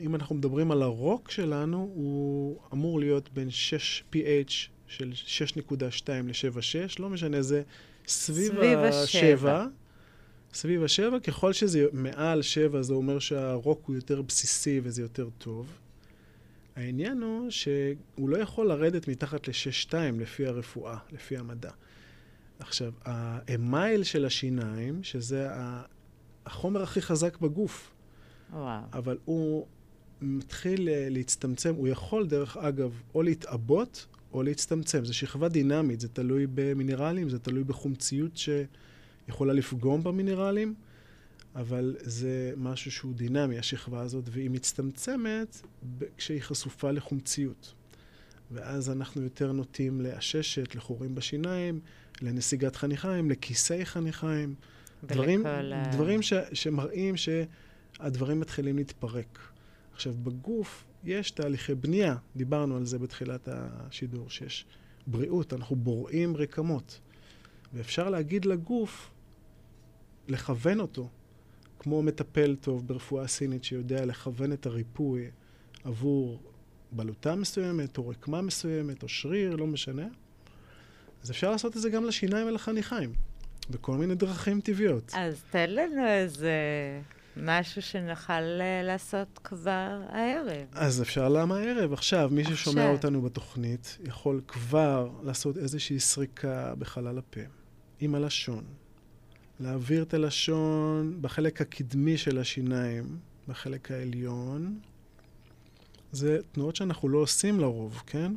[0.01, 4.53] אם אנחנו מדברים על הרוק שלנו, הוא אמור להיות בין 6 pH
[4.87, 5.13] של
[5.57, 5.75] 6.2
[6.11, 7.63] ל-7.6, לא משנה, זה
[8.07, 9.47] סביב, סביב ה-7.
[10.53, 15.67] סביב השבע, ככל שזה מעל שבע, זה אומר שהרוק הוא יותר בסיסי וזה יותר טוב.
[16.77, 21.71] העניין הוא שהוא לא יכול לרדת מתחת ל-6.2 לפי הרפואה, לפי המדע.
[22.59, 25.49] עכשיו, האמייל של השיניים, שזה
[26.47, 27.93] החומר הכי חזק בגוף.
[28.53, 28.81] וואו.
[28.93, 29.67] אבל הוא
[30.21, 35.05] מתחיל אה, להצטמצם, הוא יכול, דרך אגב, או להתעבות או להצטמצם.
[35.05, 38.37] זו שכבה דינמית, זה תלוי במינרלים, זה תלוי בחומציות
[39.27, 40.75] שיכולה לפגום במינרלים,
[41.55, 45.61] אבל זה משהו שהוא דינמי, השכבה הזאת, והיא מצטמצמת
[46.17, 47.75] כשהיא חשופה לחומציות.
[48.51, 51.81] ואז אנחנו יותר נוטים לעששת, לחורים בשיניים,
[52.23, 54.55] לנסיגת חניכיים, לכיסי חניכיים.
[55.05, 55.45] דברים,
[55.93, 59.39] דברים ש, שמראים שהדברים מתחילים להתפרק.
[59.95, 64.67] עכשיו, בגוף יש תהליכי בנייה, דיברנו על זה בתחילת השידור, שיש
[65.07, 67.01] בריאות, אנחנו בוראים רקמות.
[67.75, 69.11] ואפשר להגיד לגוף,
[70.29, 71.09] לכוון אותו,
[71.79, 75.31] כמו מטפל טוב ברפואה סינית שיודע לכוון את הריפוי
[75.85, 76.41] עבור
[76.93, 80.07] בלוטה מסוימת, או רקמה מסוימת, או שריר, לא משנה.
[81.23, 83.13] אז אפשר לעשות את זה גם לשיניים ולחניכיים,
[83.71, 85.13] בכל מיני דרכים טבעיות.
[85.17, 86.53] אז תן לנו איזה
[87.37, 90.67] משהו שנוכל אה, לעשות כבר הערב.
[90.73, 91.93] אז אפשר למה הערב.
[91.93, 92.57] עכשיו, מי עכשיו.
[92.57, 97.41] ששומע אותנו בתוכנית יכול כבר לעשות איזושהי סריקה בחלל הפה,
[98.01, 98.65] עם הלשון.
[99.63, 104.81] להעביר את הלשון בחלק הקדמי של השיניים, בחלק העליון.
[106.13, 108.33] זה תנועות שאנחנו לא עושים לרוב, כן?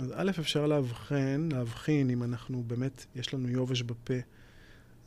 [0.00, 4.14] אז א', אפשר לאבחן, להבחין אם אנחנו באמת, יש לנו יובש בפה,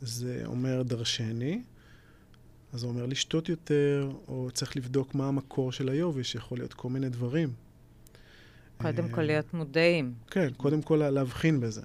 [0.00, 1.62] זה אומר דרשני.
[2.72, 6.88] אז זה אומר לשתות יותר, או צריך לבדוק מה המקור של היובש, יכול להיות כל
[6.88, 7.52] מיני דברים.
[8.76, 10.14] קודם אה, כל להיות מודעים.
[10.30, 11.82] כן, קודם כל להבחין בזה.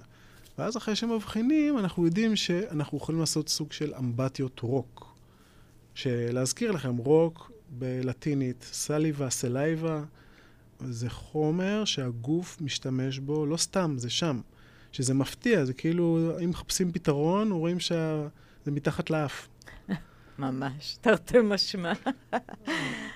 [0.58, 5.14] ואז אחרי שמבחינים, אנחנו יודעים שאנחנו יכולים לעשות סוג של אמבטיות רוק.
[5.94, 10.02] שלהזכיר לכם, רוק בלטינית, סליבה, סלייבה,
[10.80, 14.40] זה חומר שהגוף משתמש בו, לא סתם, זה שם.
[14.92, 18.28] שזה מפתיע, זה כאילו, אם מחפשים פתרון, רואים שזה
[18.66, 19.48] מתחת לאף.
[20.38, 21.92] ממש, תרתי משמע.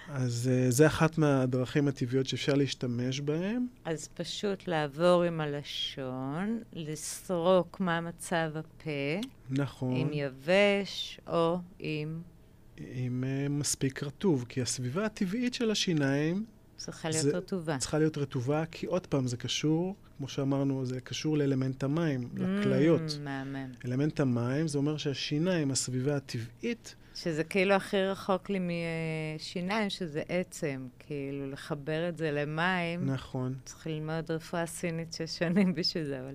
[0.09, 3.67] אז uh, זה אחת מהדרכים הטבעיות שאפשר להשתמש בהן.
[3.85, 9.97] אז פשוט לעבור עם הלשון, לסרוק מה מצב הפה, נכון.
[9.97, 12.21] אם יבש או אם
[12.81, 16.45] אם uh, מספיק רטוב, כי הסביבה הטבעית של השיניים
[16.77, 17.79] צריכה להיות זה- רטובה.
[17.79, 23.01] צריכה להיות רטובה, כי עוד פעם, זה קשור, כמו שאמרנו, זה קשור לאלמנט המים, לכליות.
[23.01, 23.71] Mm, מהמם.
[23.85, 28.59] אלמנט המים, זה אומר שהשיניים, הסביבה הטבעית, שזה כאילו הכי רחוק לי
[29.39, 30.89] משיניים, שזה עצם.
[30.99, 33.55] כאילו, לחבר את זה למים, נכון.
[33.65, 36.35] צריך ללמוד רפואה סינית שש שנים בשביל זה, אבל...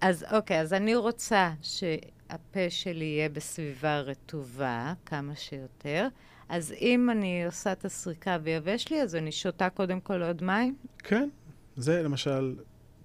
[0.00, 6.08] אז אוקיי, אז אני רוצה שהפה שלי יהיה בסביבה רטובה, כמה שיותר.
[6.48, 10.76] אז אם אני עושה את הסריקה ויבש לי, אז אני שותה קודם כל עוד מים?
[10.98, 11.28] כן,
[11.76, 12.56] זה למשל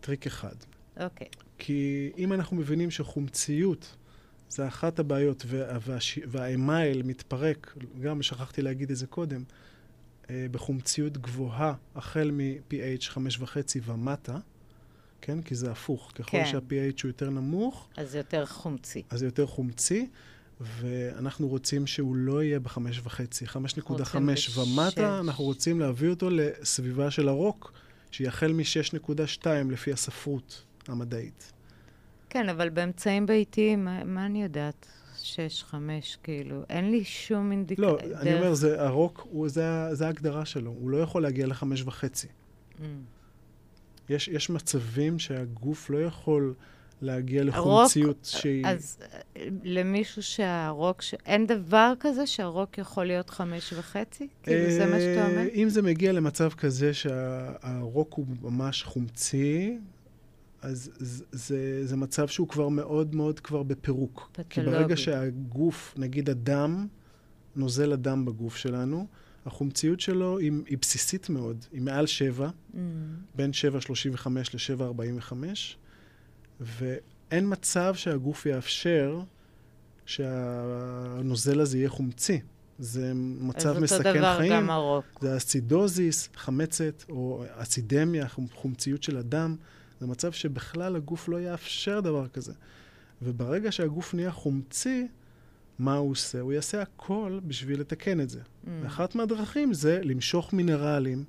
[0.01, 0.55] טריק אחד.
[0.99, 1.27] אוקיי.
[1.57, 3.95] כי אם אנחנו מבינים שחומציות
[4.55, 5.45] זה אחת הבעיות,
[6.27, 9.43] והאמייל מתפרק, גם שכחתי להגיד את זה קודם,
[10.29, 14.37] אה, בחומציות גבוהה, החל מ-pH 5.5 ומטה,
[15.21, 15.41] כן?
[15.41, 16.11] כי זה הפוך.
[16.15, 16.45] ככל כן.
[16.45, 19.03] שה-pH הוא יותר נמוך, אז זה יותר חומצי.
[19.09, 20.07] אז זה יותר חומצי,
[20.61, 23.45] ואנחנו רוצים שהוא לא יהיה בחמש וחצי.
[23.45, 23.57] 5.5
[23.89, 24.23] רוצים
[24.55, 24.99] ומטה, בשש.
[24.99, 27.73] אנחנו רוצים להביא אותו לסביבה של הרוק,
[28.11, 31.53] שהיא החל מ-6.2 לפי הספרות המדעית.
[32.33, 34.87] כן, אבל באמצעים ביתיים, מה, מה אני יודעת?
[35.17, 37.87] שש, חמש, כאילו, אין לי שום אינדיקציה.
[37.87, 41.81] לא, אני אומר, זה, הרוק, הוא, זה, זה ההגדרה שלו, הוא לא יכול להגיע לחמש
[41.81, 42.27] וחצי.
[42.27, 42.83] Mm.
[44.09, 46.53] יש, יש מצבים שהגוף לא יכול
[47.01, 48.67] להגיע הרוק, לחומציות שהיא...
[48.67, 48.97] אז
[49.63, 51.15] למישהו שהרוק, ש...
[51.25, 54.27] אין דבר כזה שהרוק יכול להיות חמש וחצי?
[54.43, 55.37] כאילו, זה מה שאתה אומר?
[55.37, 59.77] אה, אם זה מגיע למצב כזה שהרוק הוא ממש חומצי,
[60.63, 64.31] אז זה, זה, זה מצב שהוא כבר מאוד מאוד כבר בפירוק.
[64.49, 64.97] כי ברגע פתולוגי.
[64.97, 66.87] שהגוף, נגיד הדם,
[67.55, 69.07] נוזל הדם בגוף שלנו,
[69.45, 72.75] החומציות שלו היא, היא בסיסית מאוד, היא מעל 7, Mm.
[73.35, 75.33] בין 7.35 ל-7.45,
[76.59, 79.21] ואין מצב שהגוף יאפשר
[80.05, 82.39] שהנוזל הזה יהיה חומצי.
[82.79, 84.53] זה מצב מסכן דבר חיים.
[84.53, 85.05] גם הרוק.
[85.21, 89.55] זה אסידוזיס, חמצת, או אסידמיה, חומציות של הדם.
[90.03, 92.53] זה מצב שבכלל הגוף לא יאפשר דבר כזה.
[93.21, 95.07] וברגע שהגוף נהיה חומצי,
[95.79, 96.39] מה הוא עושה?
[96.39, 98.39] הוא יעשה הכל בשביל לתקן את זה.
[98.39, 98.67] Mm.
[98.83, 101.23] ואחת מהדרכים זה למשוך מינרלים.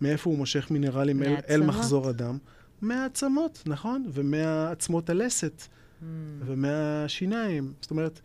[0.00, 1.62] מאיפה הוא מושך מינרלים אל, אל.
[1.62, 2.38] מחזור הדם?
[2.80, 4.06] מהעצמות, נכון?
[4.12, 6.04] ומהעצמות הלסת, Mm.
[6.40, 7.72] ומהשיניים.
[7.80, 8.20] זאת אומרת,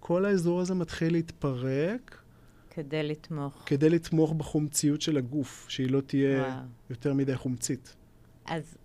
[0.00, 2.18] כל האזור הזה מתחיל להתפרק
[2.70, 3.62] כדי לתמוך.
[3.66, 6.60] כדי לתמוך בחומציות של הגוף, שהיא לא תהיה וואו.
[6.90, 7.94] יותר מדי חומצית.
[8.48, 8.76] אז,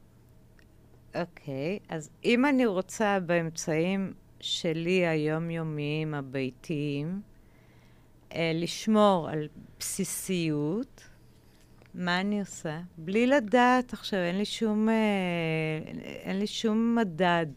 [1.16, 7.22] אוקיי, אז אם אני רוצה באמצעים שלי היומיומיים, הביתיים,
[8.34, 9.48] אה, לשמור על
[9.80, 11.10] בסיסיות.
[11.94, 12.82] מה אני עושה?
[12.98, 14.94] בלי לדעת עכשיו, אין לי שום, אה,
[16.04, 17.48] אין לי שום מדד,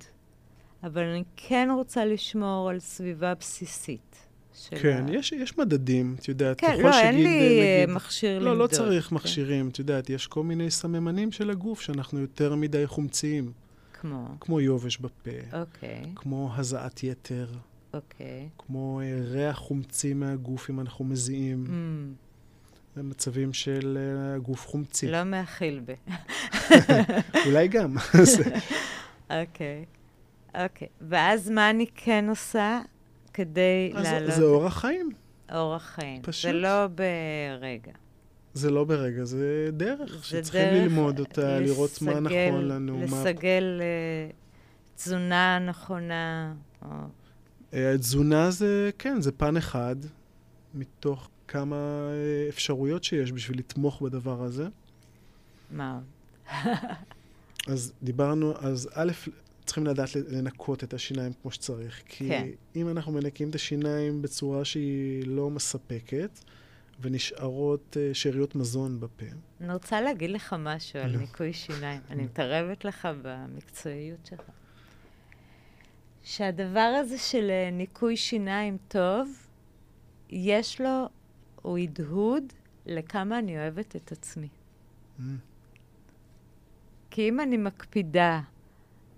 [0.83, 4.26] אבל אני כן רוצה לשמור על סביבה בסיסית.
[4.57, 5.15] של כן, ה...
[5.15, 8.59] יש, יש מדדים, את יודעת, כן, לא, אין לי אה, נגיד, מכשיר לא, למדוד.
[8.59, 9.15] לא לא צריך כן.
[9.15, 13.53] מכשירים, את יודעת, יש כל מיני סממנים של הגוף שאנחנו יותר מדי חומציים.
[14.01, 14.29] כמו?
[14.41, 15.31] כמו יובש בפה.
[15.53, 16.03] אוקיי.
[16.15, 17.47] כמו הזעת יתר.
[17.95, 18.49] אוקיי.
[18.59, 21.67] כמו אה, ריח חומצי מהגוף אם אנחנו מזיעים.
[21.67, 22.27] Mm.
[22.97, 23.99] במצבים של
[24.37, 25.07] uh, גוף חומצי.
[25.07, 25.93] לא מאכיל ב.
[27.47, 27.97] אולי גם.
[29.41, 29.85] אוקיי.
[30.55, 30.89] אוקיי.
[31.01, 32.81] ואז מה אני כן עושה
[33.37, 34.35] כדי לעלות?
[34.35, 35.11] זה אורח חיים.
[35.53, 36.23] אורח חיים.
[36.23, 36.43] פשוט.
[36.43, 37.93] זה לא ברגע.
[38.55, 43.03] זה לא ברגע, זה דרך זה שצריכים דרך ללמוד אותה, לסגל, לראות מה נכון לנו.
[43.03, 44.33] לסגל מה...
[44.97, 46.55] תזונה נכונה.
[46.83, 46.89] או...
[47.75, 49.97] אה, תזונה זה, כן, זה פן אחד
[50.75, 54.69] מתוך כמה אה, אפשרויות שיש בשביל לתמוך בדבר הזה.
[55.71, 56.01] מה?
[57.73, 59.13] אז דיברנו, אז א',
[59.67, 62.03] צריכים לדעת לנקות את השיניים כמו שצריך.
[62.07, 62.49] כי כן.
[62.77, 66.31] אם אנחנו מנקים את השיניים בצורה שהיא לא מספקת,
[67.01, 69.27] ונשארות uh, שאריות מזון בפה.
[69.61, 71.19] אני רוצה להגיד לך משהו על לא.
[71.19, 72.01] ניקוי שיניים.
[72.11, 74.51] אני מתערבת לך במקצועיות שלך.
[76.23, 79.47] שהדבר הזה של אה, ניקוי שיניים טוב,
[80.31, 81.09] יש לו,
[81.63, 82.53] הוא הדהוד
[82.87, 84.49] לכמה אני אוהבת את עצמי.
[85.19, 85.23] Mm.
[87.11, 88.41] כי אם אני מקפידה,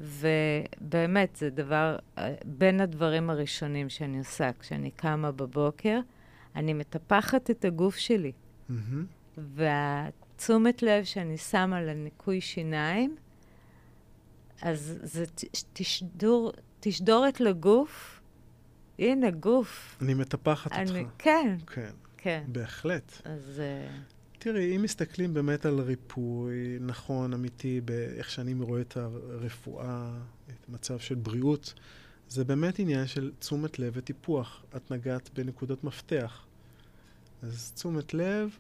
[0.01, 6.01] ובאמת, זה דבר, אה, בין הדברים הראשונים שאני עושה כשאני קמה בבוקר,
[6.57, 8.33] אני מטפחת את הגוף שלי.
[8.33, 8.73] Mm-hmm.
[9.39, 13.17] והתשומת לב שאני שמה לניקוי שיניים,
[14.63, 15.25] אז זה
[15.73, 18.21] תשדור, תשדורת לגוף.
[18.99, 19.99] הנה, גוף.
[20.03, 21.13] אני מטפחת אני, אותך.
[21.19, 21.57] כן.
[21.67, 21.91] כן.
[22.17, 22.45] כן.
[22.49, 23.13] בהחלט.
[23.25, 23.63] אז...
[24.39, 30.19] תראי, אם מסתכלים באמת על ריפוי נכון, אמיתי, באיך שאני רואה את הרפואה,
[30.51, 31.75] את מצב של בריאות,
[32.29, 34.65] זה באמת עניין של תשומת לב וטיפוח.
[34.77, 36.47] את נגעת בנקודות מפתח.
[37.43, 38.59] אז תשומת לב,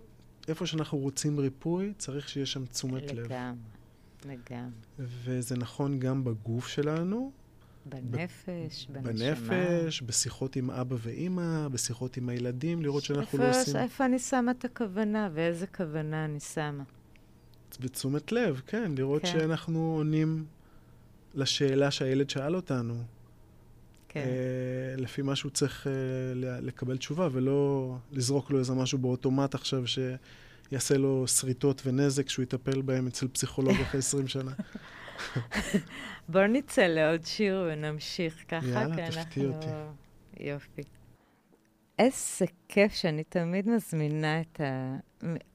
[0.48, 3.26] איפה שאנחנו רוצים ריפוי, צריך שיהיה שם תשומת לגמרי, לב.
[3.26, 4.72] לגמרי, לגמרי.
[4.98, 7.32] וזה נכון גם בגוף שלנו.
[7.86, 9.12] בנפש, בנשמה.
[9.12, 13.76] בנפש, בשיחות עם אבא ואימא, בשיחות עם הילדים, לראות שאנחנו לא עושים...
[13.76, 16.84] איפה אני שמה את הכוונה ואיזה כוונה אני שמה?
[17.80, 19.28] בתשומת לב, כן, לראות כן.
[19.28, 20.44] שאנחנו עונים
[21.34, 23.02] לשאלה שהילד שאל אותנו.
[24.08, 24.20] כן.
[24.20, 25.92] אה, לפי מה שהוא צריך אה,
[26.60, 32.82] לקבל תשובה, ולא לזרוק לו איזה משהו באוטומט עכשיו שיעשה לו שריטות ונזק שהוא יטפל
[32.82, 34.52] בהם אצל פסיכולוג אחרי 20 שנה.
[36.28, 39.66] בואו נצא לעוד שיר ונמשיך ככה, יאללה, תפתיע אותי.
[40.40, 40.82] יופי.
[41.98, 44.60] איזה כיף שאני תמיד מזמינה את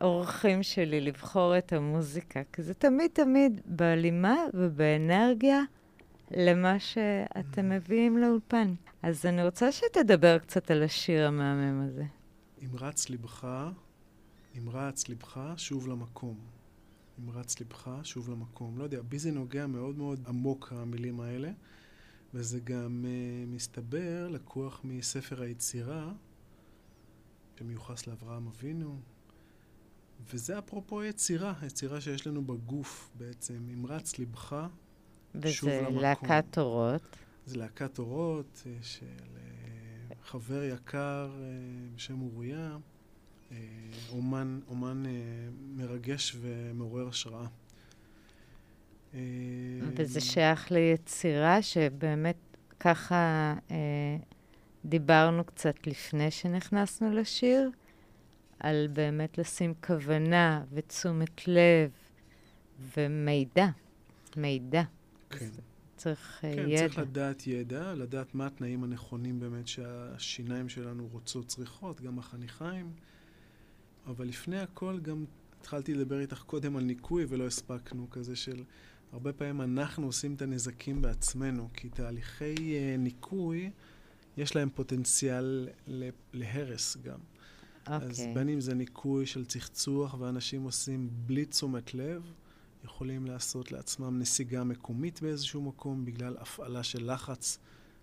[0.02, 5.62] האורחים שלי לבחור את המוזיקה, כי זה תמיד תמיד בהלימה ובאנרגיה
[6.32, 8.74] למה שאתם מביאים לאולפן.
[9.04, 12.04] אז אני רוצה שתדבר קצת על השיר המהמם הזה.
[12.64, 13.48] אמרץ לבך,
[14.58, 16.36] אמרץ לבך, שוב למקום.
[17.20, 18.78] אמרץ לבך, שוב למקום.
[18.78, 21.52] לא יודע, בי זה נוגע מאוד מאוד עמוק, המילים האלה,
[22.34, 26.12] וזה גם uh, מסתבר, לקוח מספר היצירה,
[27.60, 29.00] שמיוחס לאברהם אבינו,
[30.34, 33.68] וזה אפרופו יצירה, היצירה שיש לנו בגוף בעצם.
[33.74, 34.68] אמרץ לבך,
[35.48, 35.96] שוב למקום.
[35.96, 37.02] וזה להקת אורות.
[37.46, 41.50] זה להקת אורות אה, של אה, חבר יקר אה,
[41.96, 42.78] בשם אוריה,
[44.10, 45.04] אומן, אומן
[45.76, 47.48] מרגש ומעורר השראה.
[49.96, 52.38] וזה שייך ליצירה שבאמת
[52.80, 53.56] ככה
[54.86, 57.70] דיברנו קצת לפני שנכנסנו לשיר,
[58.60, 61.92] על באמת לשים כוונה ותשומת לב
[62.98, 63.68] ומידע,
[64.38, 64.84] מידע.
[65.30, 65.50] כן.
[65.96, 66.82] צריך כן, ידע.
[66.82, 72.92] כן, צריך לדעת ידע, לדעת מה התנאים הנכונים באמת שהשיניים שלנו רוצות צריכות, גם החניכיים.
[74.08, 75.26] אבל לפני הכל גם
[75.60, 78.64] התחלתי לדבר איתך קודם על ניקוי ולא הספקנו, כזה של
[79.12, 83.72] הרבה פעמים אנחנו עושים את הנזקים בעצמנו, כי תהליכי uh, ניקוי,
[84.38, 85.70] יש להם פוטנציאל
[86.34, 87.20] להרס גם.
[87.20, 87.92] Okay.
[87.92, 88.34] אז אוקיי.
[88.34, 92.34] בין אם זה ניקוי של צחצוח ואנשים עושים בלי תשומת לב,
[92.84, 97.60] יכולים לעשות לעצמם נסיגה מקומית באיזשהו מקום בגלל הפעלה של לחץ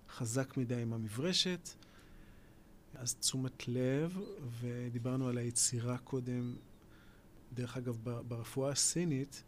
[0.09, 1.69] חזק מדי עם המברשת.
[3.01, 4.19] אז תשומת לב,
[4.61, 6.57] ודיברנו על היצירה קודם,
[7.53, 9.43] דרך אגב, ברפואה הסינית,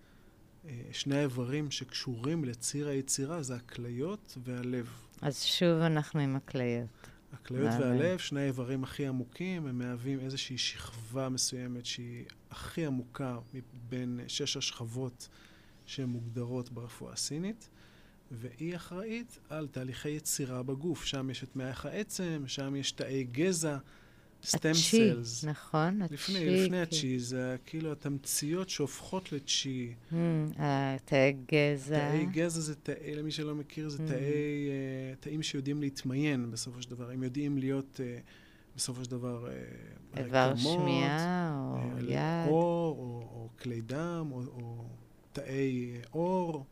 [0.65, 4.91] אה, שני האיברים שקשורים לציר היצירה זה הכליות והלב.
[5.23, 6.89] אז שוב אנחנו עם הכליות.
[7.33, 14.21] הכליות והלב, שני האיברים הכי עמוקים, הם מהווים איזושהי שכבה מסוימת שהיא הכי עמוקה מבין
[14.29, 15.29] שש השכבות
[15.87, 17.69] שהן מוגדרות ברפואה הסינית,
[18.33, 21.05] והיא אחראית על תהליכי יצירה בגוף.
[21.05, 23.77] שם יש את מח העצם, שם יש תאי גזע,
[24.45, 25.45] stem cells.
[25.45, 26.15] נכון, הצ'י.
[26.15, 29.95] לפני, לפני הצ'י, זה כאילו התמציות שהופכות לצ'י.
[30.13, 30.15] Mm,
[31.05, 32.11] תאי גזע.
[32.11, 34.09] תאי גזע זה תאי, למי שלא מכיר, זה mm.
[34.09, 37.11] תאי, uh, תאים שיודעים להתמיין בסופו של דבר.
[37.11, 38.23] הם יודעים להיות uh,
[38.77, 39.49] בסופו של דבר
[40.17, 42.49] איבר שמיעה או יד.
[42.49, 44.85] עור, או, או כלי דם, או, או
[45.33, 46.67] תאי עור.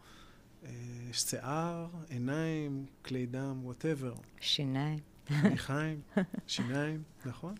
[1.12, 4.14] שיער, עיניים, כלי דם, whatever.
[4.40, 4.98] שיניים.
[5.56, 6.00] חיים,
[6.46, 7.54] שיניים, נכון?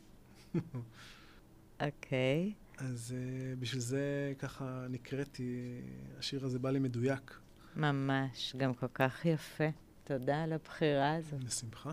[1.80, 2.52] אוקיי.
[2.78, 5.80] אז uh, בשביל זה ככה נקראתי,
[6.18, 7.38] השיר הזה בא לי מדויק.
[7.76, 9.68] ממש, גם כל כך יפה.
[10.04, 11.44] תודה על הבחירה הזאת.
[11.44, 11.90] בשמחה.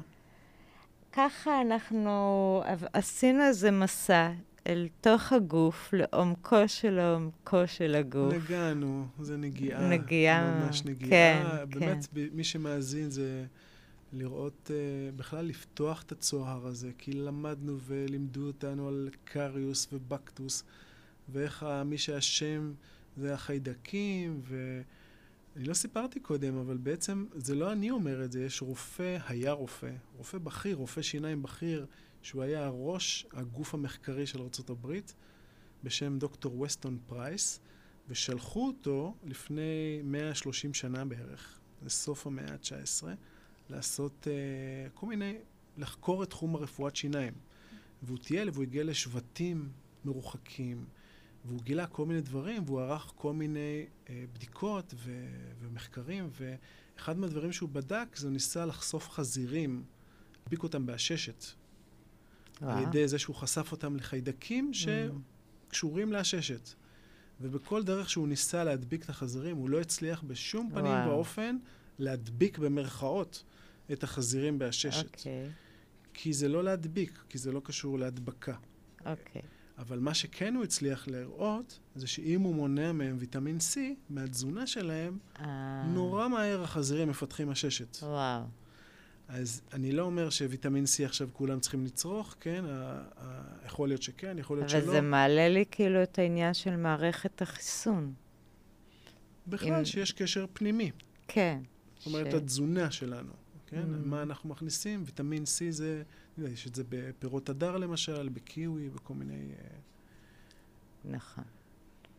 [1.12, 4.32] ככה אנחנו עשינו איזה מסע
[4.68, 8.34] אל תוך הגוף, לעומקו של עומקו של הגוף.
[8.34, 9.90] נגענו, זה נגיעה.
[9.90, 10.66] נגיעה.
[10.66, 11.10] ממש נגיעה.
[11.10, 12.22] כן, באמת, כן.
[12.34, 13.46] מי שמאזין זה
[14.14, 20.64] לראות, uh, בכלל לפתוח את הצוהר הזה, כי למדנו ולימדו אותנו על קריוס ובקטוס,
[21.30, 22.74] ואיך מי שאשם
[23.18, 28.62] זה החיידקים, ואני לא סיפרתי קודם, אבל בעצם זה לא אני אומר את זה, יש
[28.62, 31.86] רופא, היה רופא, רופא בכיר, רופא שיניים בכיר,
[32.28, 35.00] שהוא היה ראש הגוף המחקרי של ארה"ב,
[35.84, 37.60] בשם דוקטור וסטון פרייס,
[38.08, 43.08] ושלחו אותו לפני 130 שנה בערך, לסוף המאה ה-19,
[43.70, 45.38] לעשות uh, כל מיני,
[45.78, 47.34] לחקור את תחום הרפואת שיניים.
[48.04, 49.72] והוא טייל והוא הגיע לשבטים
[50.06, 50.86] מרוחקים,
[51.46, 57.52] והוא גילה כל מיני דברים, והוא ערך כל מיני uh, בדיקות ו- ומחקרים, ואחד מהדברים
[57.52, 59.84] שהוא בדק זה הוא ניסה לחשוף חזירים,
[60.40, 61.46] להדביק אותם בעששת.
[62.62, 64.78] על ידי זה שהוא חשף אותם לחיידקים mm.
[65.68, 66.70] שקשורים לעששת.
[67.42, 71.10] ובכל דרך שהוא ניסה להדביק את החזירים, הוא לא הצליח בשום פנים וואו.
[71.10, 71.58] ואופן
[72.00, 73.44] להדביק במרכאות
[73.92, 75.16] את החזירים בעששת.
[75.16, 75.50] אוקיי.
[76.14, 78.56] כי זה לא להדביק, כי זה לא קשור להדבקה.
[79.06, 79.42] אוקיי.
[79.78, 83.78] אבל מה שכן הוא הצליח לראות, זה שאם הוא מונע מהם ויטמין C,
[84.10, 85.84] מהתזונה שלהם, אה.
[85.88, 87.98] נורא מהר החזירים מפתחים עששת.
[88.02, 88.44] וואו.
[89.28, 92.66] אז אני לא אומר שוויטמין C עכשיו כולם צריכים לצרוך, כן?
[93.66, 94.92] יכול להיות שכן, יכול להיות אבל שלא.
[94.92, 98.14] אבל זה מעלה לי כאילו את העניין של מערכת החיסון.
[99.48, 99.86] בכלל, עם...
[99.86, 100.92] שיש קשר פנימי.
[101.28, 101.60] כן.
[101.98, 102.34] זאת אומרת, ש...
[102.34, 103.34] התזונה שלנו,
[103.68, 103.82] כן?
[103.82, 104.06] Mm.
[104.06, 105.04] מה אנחנו מכניסים?
[105.06, 106.04] ויטמין C זה,
[106.38, 109.34] יש את זה בפירות הדר למשל, בקיווי, בכל מיני...
[109.34, 109.68] אה,
[111.06, 111.44] נכון.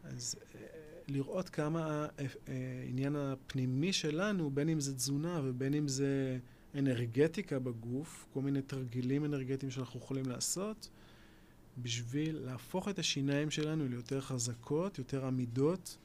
[0.04, 0.60] אז אה,
[1.08, 2.06] לראות כמה
[2.46, 6.38] העניין הפנימי שלנו, בין אם זה תזונה ובין אם זה...
[6.74, 10.88] אנרגטיקה בגוף, כל מיני תרגילים אנרגטיים שאנחנו יכולים לעשות,
[11.82, 15.98] בשביל להפוך את השיניים שלנו ליותר חזקות, יותר עמידות,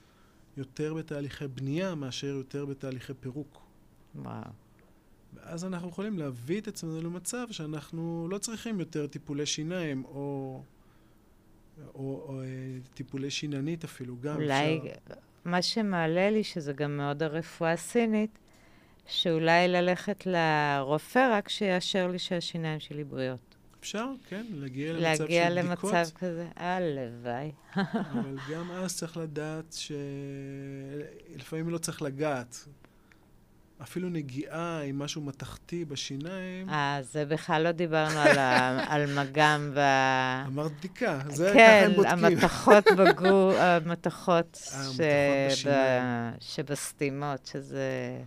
[0.58, 3.62] יותר בתהליכי בנייה מאשר יותר בתהליכי פירוק.
[4.16, 4.44] וואו.
[5.34, 10.64] ואז אנחנו יכולים להביא את עצמנו למצב שאנחנו לא צריכים יותר טיפולי שיניים או, או,
[11.96, 12.48] או, או אה,
[12.94, 15.14] טיפולי שיננית אפילו, גם אולי אפשר...
[15.46, 18.40] מה שמעלה לי, שזה גם מאוד הרפואה הסינית,
[19.08, 23.56] שאולי ללכת לרופא רק שיאשר לי שהשיניים שלי בריאות.
[23.80, 25.30] אפשר, כן, להגיע למצב של בדיקות.
[25.30, 27.52] להגיע למצב כזה, הלוואי.
[27.76, 29.76] אבל גם אז צריך לדעת
[31.34, 32.66] שלפעמים לא צריך לגעת.
[33.82, 36.70] אפילו נגיעה עם משהו מתכתי בשיניים.
[36.70, 39.80] אה, זה בכלל לא דיברנו על, ה, על מגם ו...
[40.48, 42.18] אמרת בדיקה, זה כן, ככה הם בודקים.
[42.18, 44.58] כן, המתכות בגור, המתכות
[45.54, 45.68] ש...
[46.40, 48.18] שבסתימות, שזה...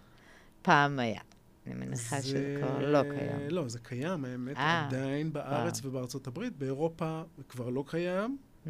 [0.66, 1.20] פעם היה.
[1.66, 2.28] אני מניחה זה...
[2.28, 3.50] שזה כבר לא קיים.
[3.50, 5.90] לא, זה קיים, האמת, 아, אה, עדיין בארץ וואו.
[5.90, 6.58] ובארצות הברית.
[6.58, 8.38] באירופה כבר לא קיים.
[8.64, 8.68] Mm.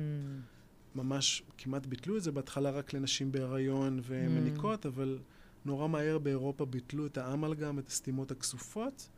[0.94, 4.88] ממש כמעט ביטלו את זה, בהתחלה רק לנשים בהיריון ומניקות, mm.
[4.88, 5.18] אבל
[5.64, 9.08] נורא מהר באירופה ביטלו את האמלגם, את הסתימות הכסופות,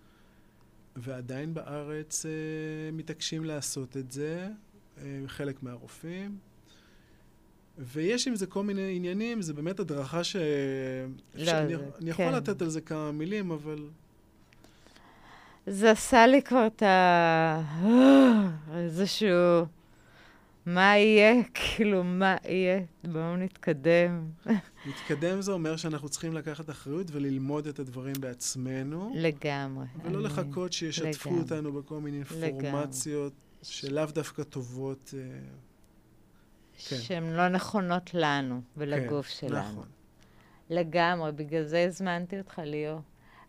[0.96, 2.30] ועדיין בארץ אה,
[2.92, 4.48] מתעקשים לעשות את זה,
[4.98, 6.38] אה, חלק מהרופאים.
[7.78, 10.36] ויש עם זה כל מיני עניינים, זה באמת הדרכה ש...
[11.34, 12.34] לא, שאני, זה, אני יכול כן.
[12.34, 13.88] לתת על זה כמה מילים, אבל...
[15.66, 17.62] זה עשה לי כבר את ה...
[18.74, 19.66] איזשהו...
[20.68, 21.42] מה יהיה?
[21.54, 22.80] כאילו, מה יהיה?
[23.04, 24.26] בואו נתקדם.
[24.86, 29.12] להתקדם זה אומר שאנחנו צריכים לקחת אחריות וללמוד את הדברים בעצמנו.
[29.14, 29.86] לגמרי.
[30.04, 30.24] ולא אני...
[30.24, 31.42] לחכות שישתפו לגמרי.
[31.42, 33.32] אותנו בכל מיני אינפורמציות.
[33.62, 35.14] שלאו דווקא טובות.
[35.16, 35.20] אה,
[36.78, 36.96] כן.
[36.96, 39.58] שהן לא נכונות לנו ולגוף כן, שלנו.
[39.58, 39.86] נכון.
[40.70, 43.00] לגמרי, בגלל זה הזמנתי אותך, ליאור.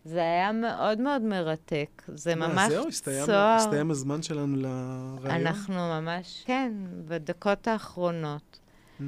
[0.04, 2.02] זה היה מאוד מאוד מרתק.
[2.14, 2.88] זה מה, ממש זהו?
[2.88, 3.56] הסתיים, צוהר.
[3.56, 5.46] הסתיים הזמן שלנו לרעיון?
[5.46, 6.72] אנחנו ממש, כן,
[7.08, 8.58] בדקות האחרונות.
[9.00, 9.02] Mm.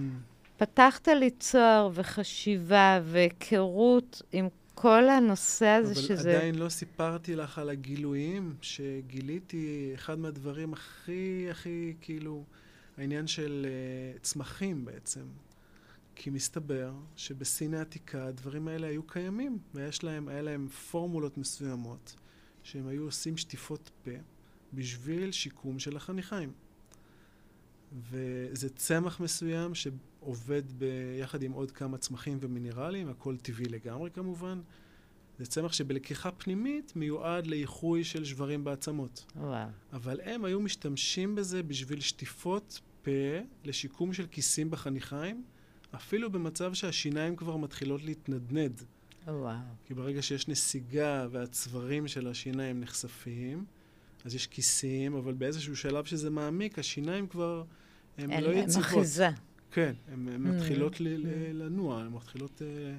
[0.56, 6.36] פתחת לי צוהר וחשיבה והיכרות עם כל הנושא הזה אבל שזה...
[6.36, 12.44] עדיין לא סיפרתי לך על הגילויים שגיליתי, אחד מהדברים הכי, הכי, כאילו,
[12.96, 15.24] העניין של uh, צמחים בעצם.
[16.14, 22.16] כי מסתבר שבסין העתיקה הדברים האלה היו קיימים, ויש להם, היה להם פורמולות מסוימות,
[22.62, 24.10] שהם היו עושים שטיפות פה
[24.72, 26.52] בשביל שיקום של החניכיים.
[28.10, 34.60] וזה צמח מסוים שעובד ביחד עם עוד כמה צמחים ומינרלים, הכל טבעי לגמרי כמובן.
[35.38, 39.24] זה צמח שבלקיחה פנימית מיועד לאיחוי של שברים בעצמות.
[39.36, 39.68] וואו.
[39.92, 43.10] אבל הם היו משתמשים בזה בשביל שטיפות פה
[43.64, 45.44] לשיקום של כיסים בחניכיים,
[45.94, 48.82] אפילו במצב שהשיניים כבר מתחילות להתנדנד.
[49.26, 49.56] וואו.
[49.84, 53.64] כי ברגע שיש נסיגה והצווארים של השיניים נחשפים,
[54.24, 57.64] אז יש כיסים, אבל באיזשהו שלב שזה מעמיק, השיניים כבר,
[58.18, 58.84] הן לא יציבות.
[58.86, 59.28] אחיזה.
[59.70, 60.48] כן, הן הן Mm.
[60.48, 62.62] מתחילות ל- ל- לנוע, הן מתחילות...
[62.62, 62.96] אה,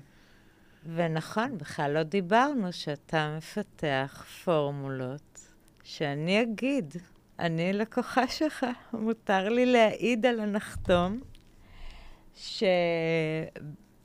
[0.86, 5.48] ונכון, בכלל לא דיברנו שאתה מפתח פורמולות
[5.84, 6.94] שאני אגיד,
[7.40, 11.22] אני לקוחה שלך, מותר לי להעיד על הנחתום,
[12.36, 12.64] ש...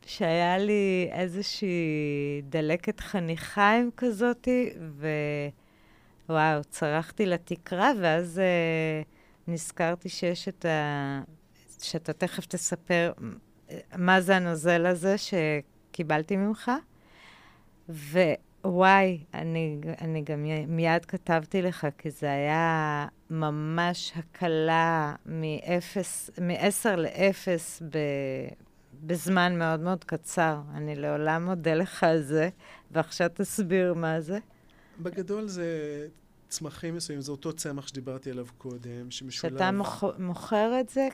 [0.06, 4.70] שהיה לי איזושהי דלקת חניכיים כזאתי,
[6.28, 11.22] ווואו, צרחתי לתקרה, ואז uh, נזכרתי שיש את ה...
[11.82, 13.12] שאתה תכף תספר
[13.70, 15.34] אה, מה זה הנוזל הזה ש...
[15.98, 16.70] קיבלתי ממך,
[17.88, 27.84] ווואי, אני, אני גם מיד כתבתי לך, כי זה היה ממש הקלה מאפס, מ-10 ל-0
[27.90, 27.98] ב...
[29.02, 30.60] בזמן מאוד מאוד קצר.
[30.74, 32.48] אני לעולם מודה לך על זה,
[32.90, 34.38] ועכשיו תסביר מה זה.
[35.00, 35.68] בגדול זה
[36.48, 39.52] צמחים מסוימים, זה אותו צמח שדיברתי עליו קודם, שמשולב...
[39.52, 40.04] שאתה מוכ...
[40.18, 41.08] מוכר את זה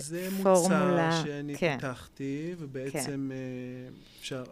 [0.00, 1.10] זה כפורמולה.
[1.10, 1.76] מוצר שאני כן.
[1.76, 4.44] פיתחתי, ובעצם אה, אפשר...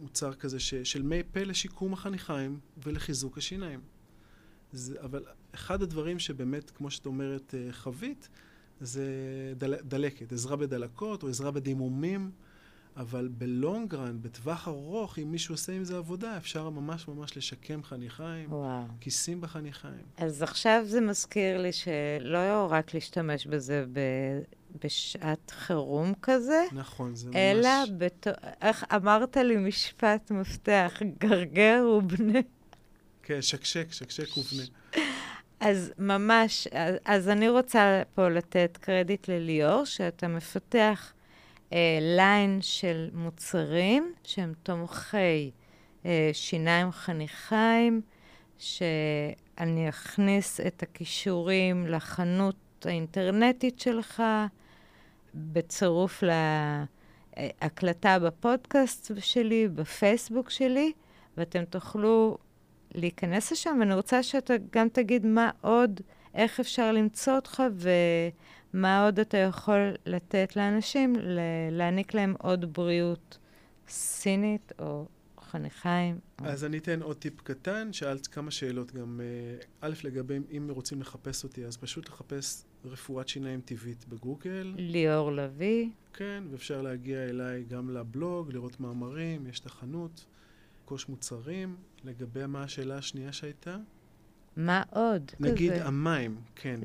[0.00, 3.80] מוצר כזה ש, של מי פה לשיקום החניכיים ולחיזוק השיניים.
[4.72, 5.24] זה, אבל
[5.54, 8.28] אחד הדברים שבאמת, כמו שאת אומרת, אה, חווית,
[8.80, 9.04] זה
[9.56, 12.30] דל, דלקת, עזרה בדלקות או עזרה בדימומים,
[12.96, 18.52] אבל בלונגרן, בטווח ארוך, אם מישהו עושה עם זה עבודה, אפשר ממש ממש לשקם חניכיים,
[18.52, 18.82] וואו.
[19.00, 20.02] כיסים בחניכיים.
[20.16, 24.00] אז עכשיו זה מזכיר לי שלא רק להשתמש בזה ב...
[24.84, 27.36] בשעת חירום כזה, נכון, זה ממש...
[27.36, 28.26] אלא בת...
[28.62, 32.40] איך אמרת לי משפט מפתח, גרגר ובנה.
[33.22, 34.62] כן, שקשק, שקשק ובנה.
[35.60, 41.12] אז ממש, אז, אז אני רוצה פה לתת קרדיט לליאור, שאתה מפתח
[42.00, 45.50] ליין של מוצרים שהם תומכי
[46.06, 48.00] אה, שיניים חניכיים,
[48.58, 54.22] שאני אכניס את הכישורים לחנות האינטרנטית שלך,
[55.34, 56.22] בצירוף
[57.36, 60.92] להקלטה בפודקאסט שלי, בפייסבוק שלי,
[61.36, 62.38] ואתם תוכלו
[62.94, 66.00] להיכנס לשם, ואני רוצה שאתה גם תגיד מה עוד,
[66.34, 67.62] איך אפשר למצוא אותך,
[68.74, 71.14] ומה עוד אתה יכול לתת לאנשים,
[71.70, 73.38] להעניק להם עוד בריאות
[73.88, 75.06] סינית או
[75.40, 76.18] חניכיים.
[76.40, 79.20] או- אז אני אתן עוד טיפ קטן, שאלת כמה שאלות גם.
[79.20, 79.26] אה,
[79.80, 84.74] א', לגבי אם רוצים לחפש אותי, אז פשוט לחפש רפואת שיניים טבעית בגוגל.
[84.76, 90.24] ליאור לביא, כן, ואפשר להגיע אליי גם לבלוג, לראות מאמרים, יש את החנות,
[90.84, 91.76] קוש מוצרים.
[92.04, 93.76] לגבי מה השאלה השנייה שהייתה?
[94.56, 95.30] מה עוד?
[95.40, 95.86] נגיד כזה?
[95.86, 96.80] המים, כן.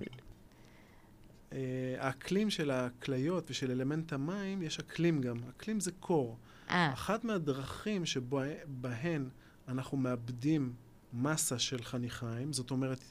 [1.58, 5.38] אה, האקלים של הכליות ושל אלמנט המים, יש אקלים גם.
[5.50, 6.38] אקלים זה קור.
[6.70, 9.30] אה, אחת מהדרכים שבהן
[9.68, 10.74] אנחנו מאבדים
[11.14, 13.04] מסה של חניכיים, זאת אומרת,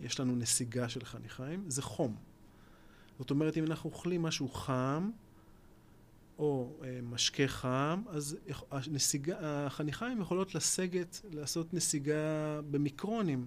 [0.00, 2.16] יש לנו נסיגה של חניכיים, זה חום.
[3.18, 5.10] זאת אומרת, אם אנחנו אוכלים משהו חם,
[6.38, 8.36] או אה, משקה חם, אז
[8.70, 13.46] הנסיגה, החניכיים יכולות לסגת, לעשות נסיגה במיקרונים.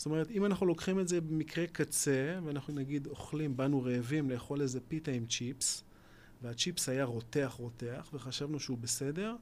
[0.00, 4.60] זאת אומרת, אם אנחנו לוקחים את זה במקרה קצה, ואנחנו נגיד אוכלים, באנו רעבים לאכול
[4.60, 5.84] איזה פיתה עם צ'יפס,
[6.42, 9.36] והצ'יפס היה רותח רותח, וחשבנו שהוא בסדר,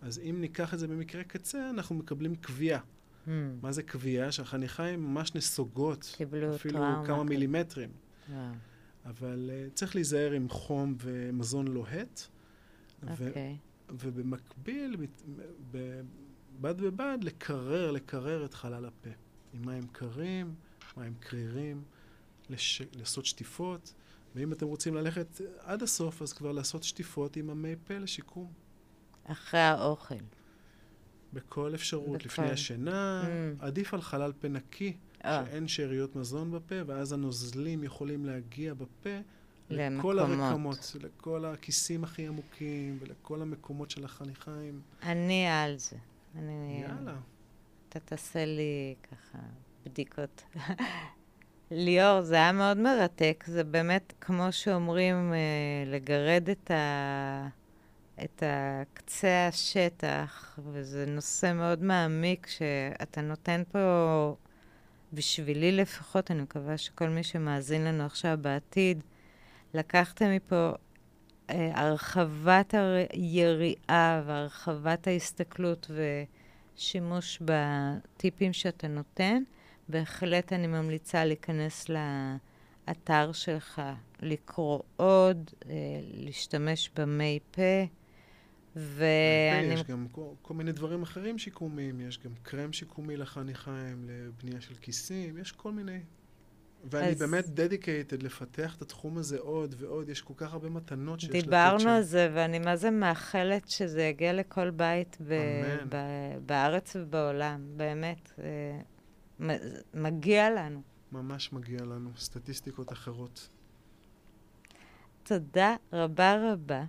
[0.00, 2.78] אז אם ניקח את זה במקרה קצה, אנחנו מקבלים כוויה.
[2.78, 3.30] hmm,
[3.62, 4.32] מה זה כוויה?
[4.32, 7.28] שהחניכיים ממש נסוגות, קיבלו אפילו טראומה כמה כזאת.
[7.28, 7.90] מילימטרים.
[8.30, 8.52] וואו,
[9.04, 12.20] אבל uh, צריך להיזהר עם חום ומזון לוהט.
[13.02, 13.56] ו- אוקיי.
[13.90, 15.22] ובמקביל, מת-
[15.70, 16.00] ב-
[16.60, 19.10] בד בבד, לקרר, לקרר את חלל הפה.
[19.54, 20.54] עם מים קרים,
[20.96, 21.82] מים קרירים,
[22.50, 22.82] לש...
[22.92, 23.94] לעשות שטיפות.
[24.34, 28.52] ואם אתם רוצים ללכת עד הסוף, אז כבר לעשות שטיפות עם המי פה לשיקום.
[29.24, 30.14] אחרי האוכל.
[31.32, 32.24] בכל אפשרות, בכל.
[32.24, 33.64] לפני השינה, Mm.
[33.64, 35.44] עדיף על חלל פה נקי, אה.
[35.46, 39.18] שאין שאריות מזון בפה, ואז הנוזלים יכולים להגיע בפה
[39.70, 40.48] לכל למקומות.
[40.50, 44.80] הרקמות, לכל הכיסים הכי עמוקים, ולכל המקומות של החניכיים.
[45.02, 45.96] אני על זה.
[46.36, 46.84] אני...
[46.88, 47.16] יאללה.
[47.90, 49.38] אתה תעשה לי ככה
[49.86, 50.42] בדיקות.
[51.70, 53.44] ליאור, זה היה מאוד מרתק.
[53.46, 55.38] זה באמת, כמו שאומרים, אה,
[55.86, 57.48] לגרד את, ה...
[58.24, 64.34] את הקצה השטח, וזה נושא מאוד מעמיק שאתה נותן פה,
[65.12, 69.02] בשבילי לפחות, אני מקווה שכל מי שמאזין לנו עכשיו בעתיד,
[69.74, 70.70] לקחתם מפה
[71.50, 72.74] אה, הרחבת
[73.12, 75.90] היריעה והרחבת ההסתכלות
[76.76, 79.42] ושימוש בטיפים שאתה נותן.
[79.88, 83.82] בהחלט אני ממליצה להיכנס לאתר שלך,
[84.22, 85.74] לקרוא עוד, אה,
[86.14, 87.84] להשתמש במי פה,
[88.76, 89.74] ואני...
[89.74, 94.74] יש גם כל, כל מיני דברים אחרים שיקומיים, יש גם קרם שיקומי לחניכיים, לבנייה של
[94.74, 95.98] כיסים, יש כל מיני.
[96.84, 101.20] ואני אז- באמת דדיקייטד לפתח את התחום הזה עוד ועוד, יש כל כך הרבה מתנות
[101.20, 101.44] שיש לתת שם.
[101.44, 105.34] דיברנו על זה, ואני מה זה מאחלת שזה יגיע לכל בית ב-.
[105.88, 108.32] ב- בארץ ובעולם, באמת.
[108.38, 108.80] אה,
[109.94, 110.82] מגיע לנו.
[111.12, 113.48] ממש מגיע לנו, סטטיסטיקות אחרות.
[115.22, 116.84] תודה רבה רבה.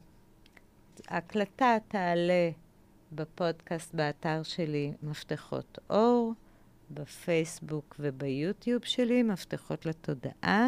[1.07, 2.49] ההקלטה תעלה
[3.11, 6.33] בפודקאסט באתר שלי, מפתחות אור,
[6.93, 10.67] בפייסבוק וביוטיוב שלי, מפתחות לתודעה.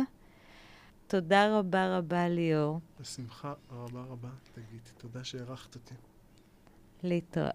[1.08, 2.80] תודה רבה רבה, ליאור.
[3.02, 4.82] בשמחה רבה רבה, תגיד.
[4.98, 5.94] תודה שהערכת אותי.
[7.04, 7.54] להתראות.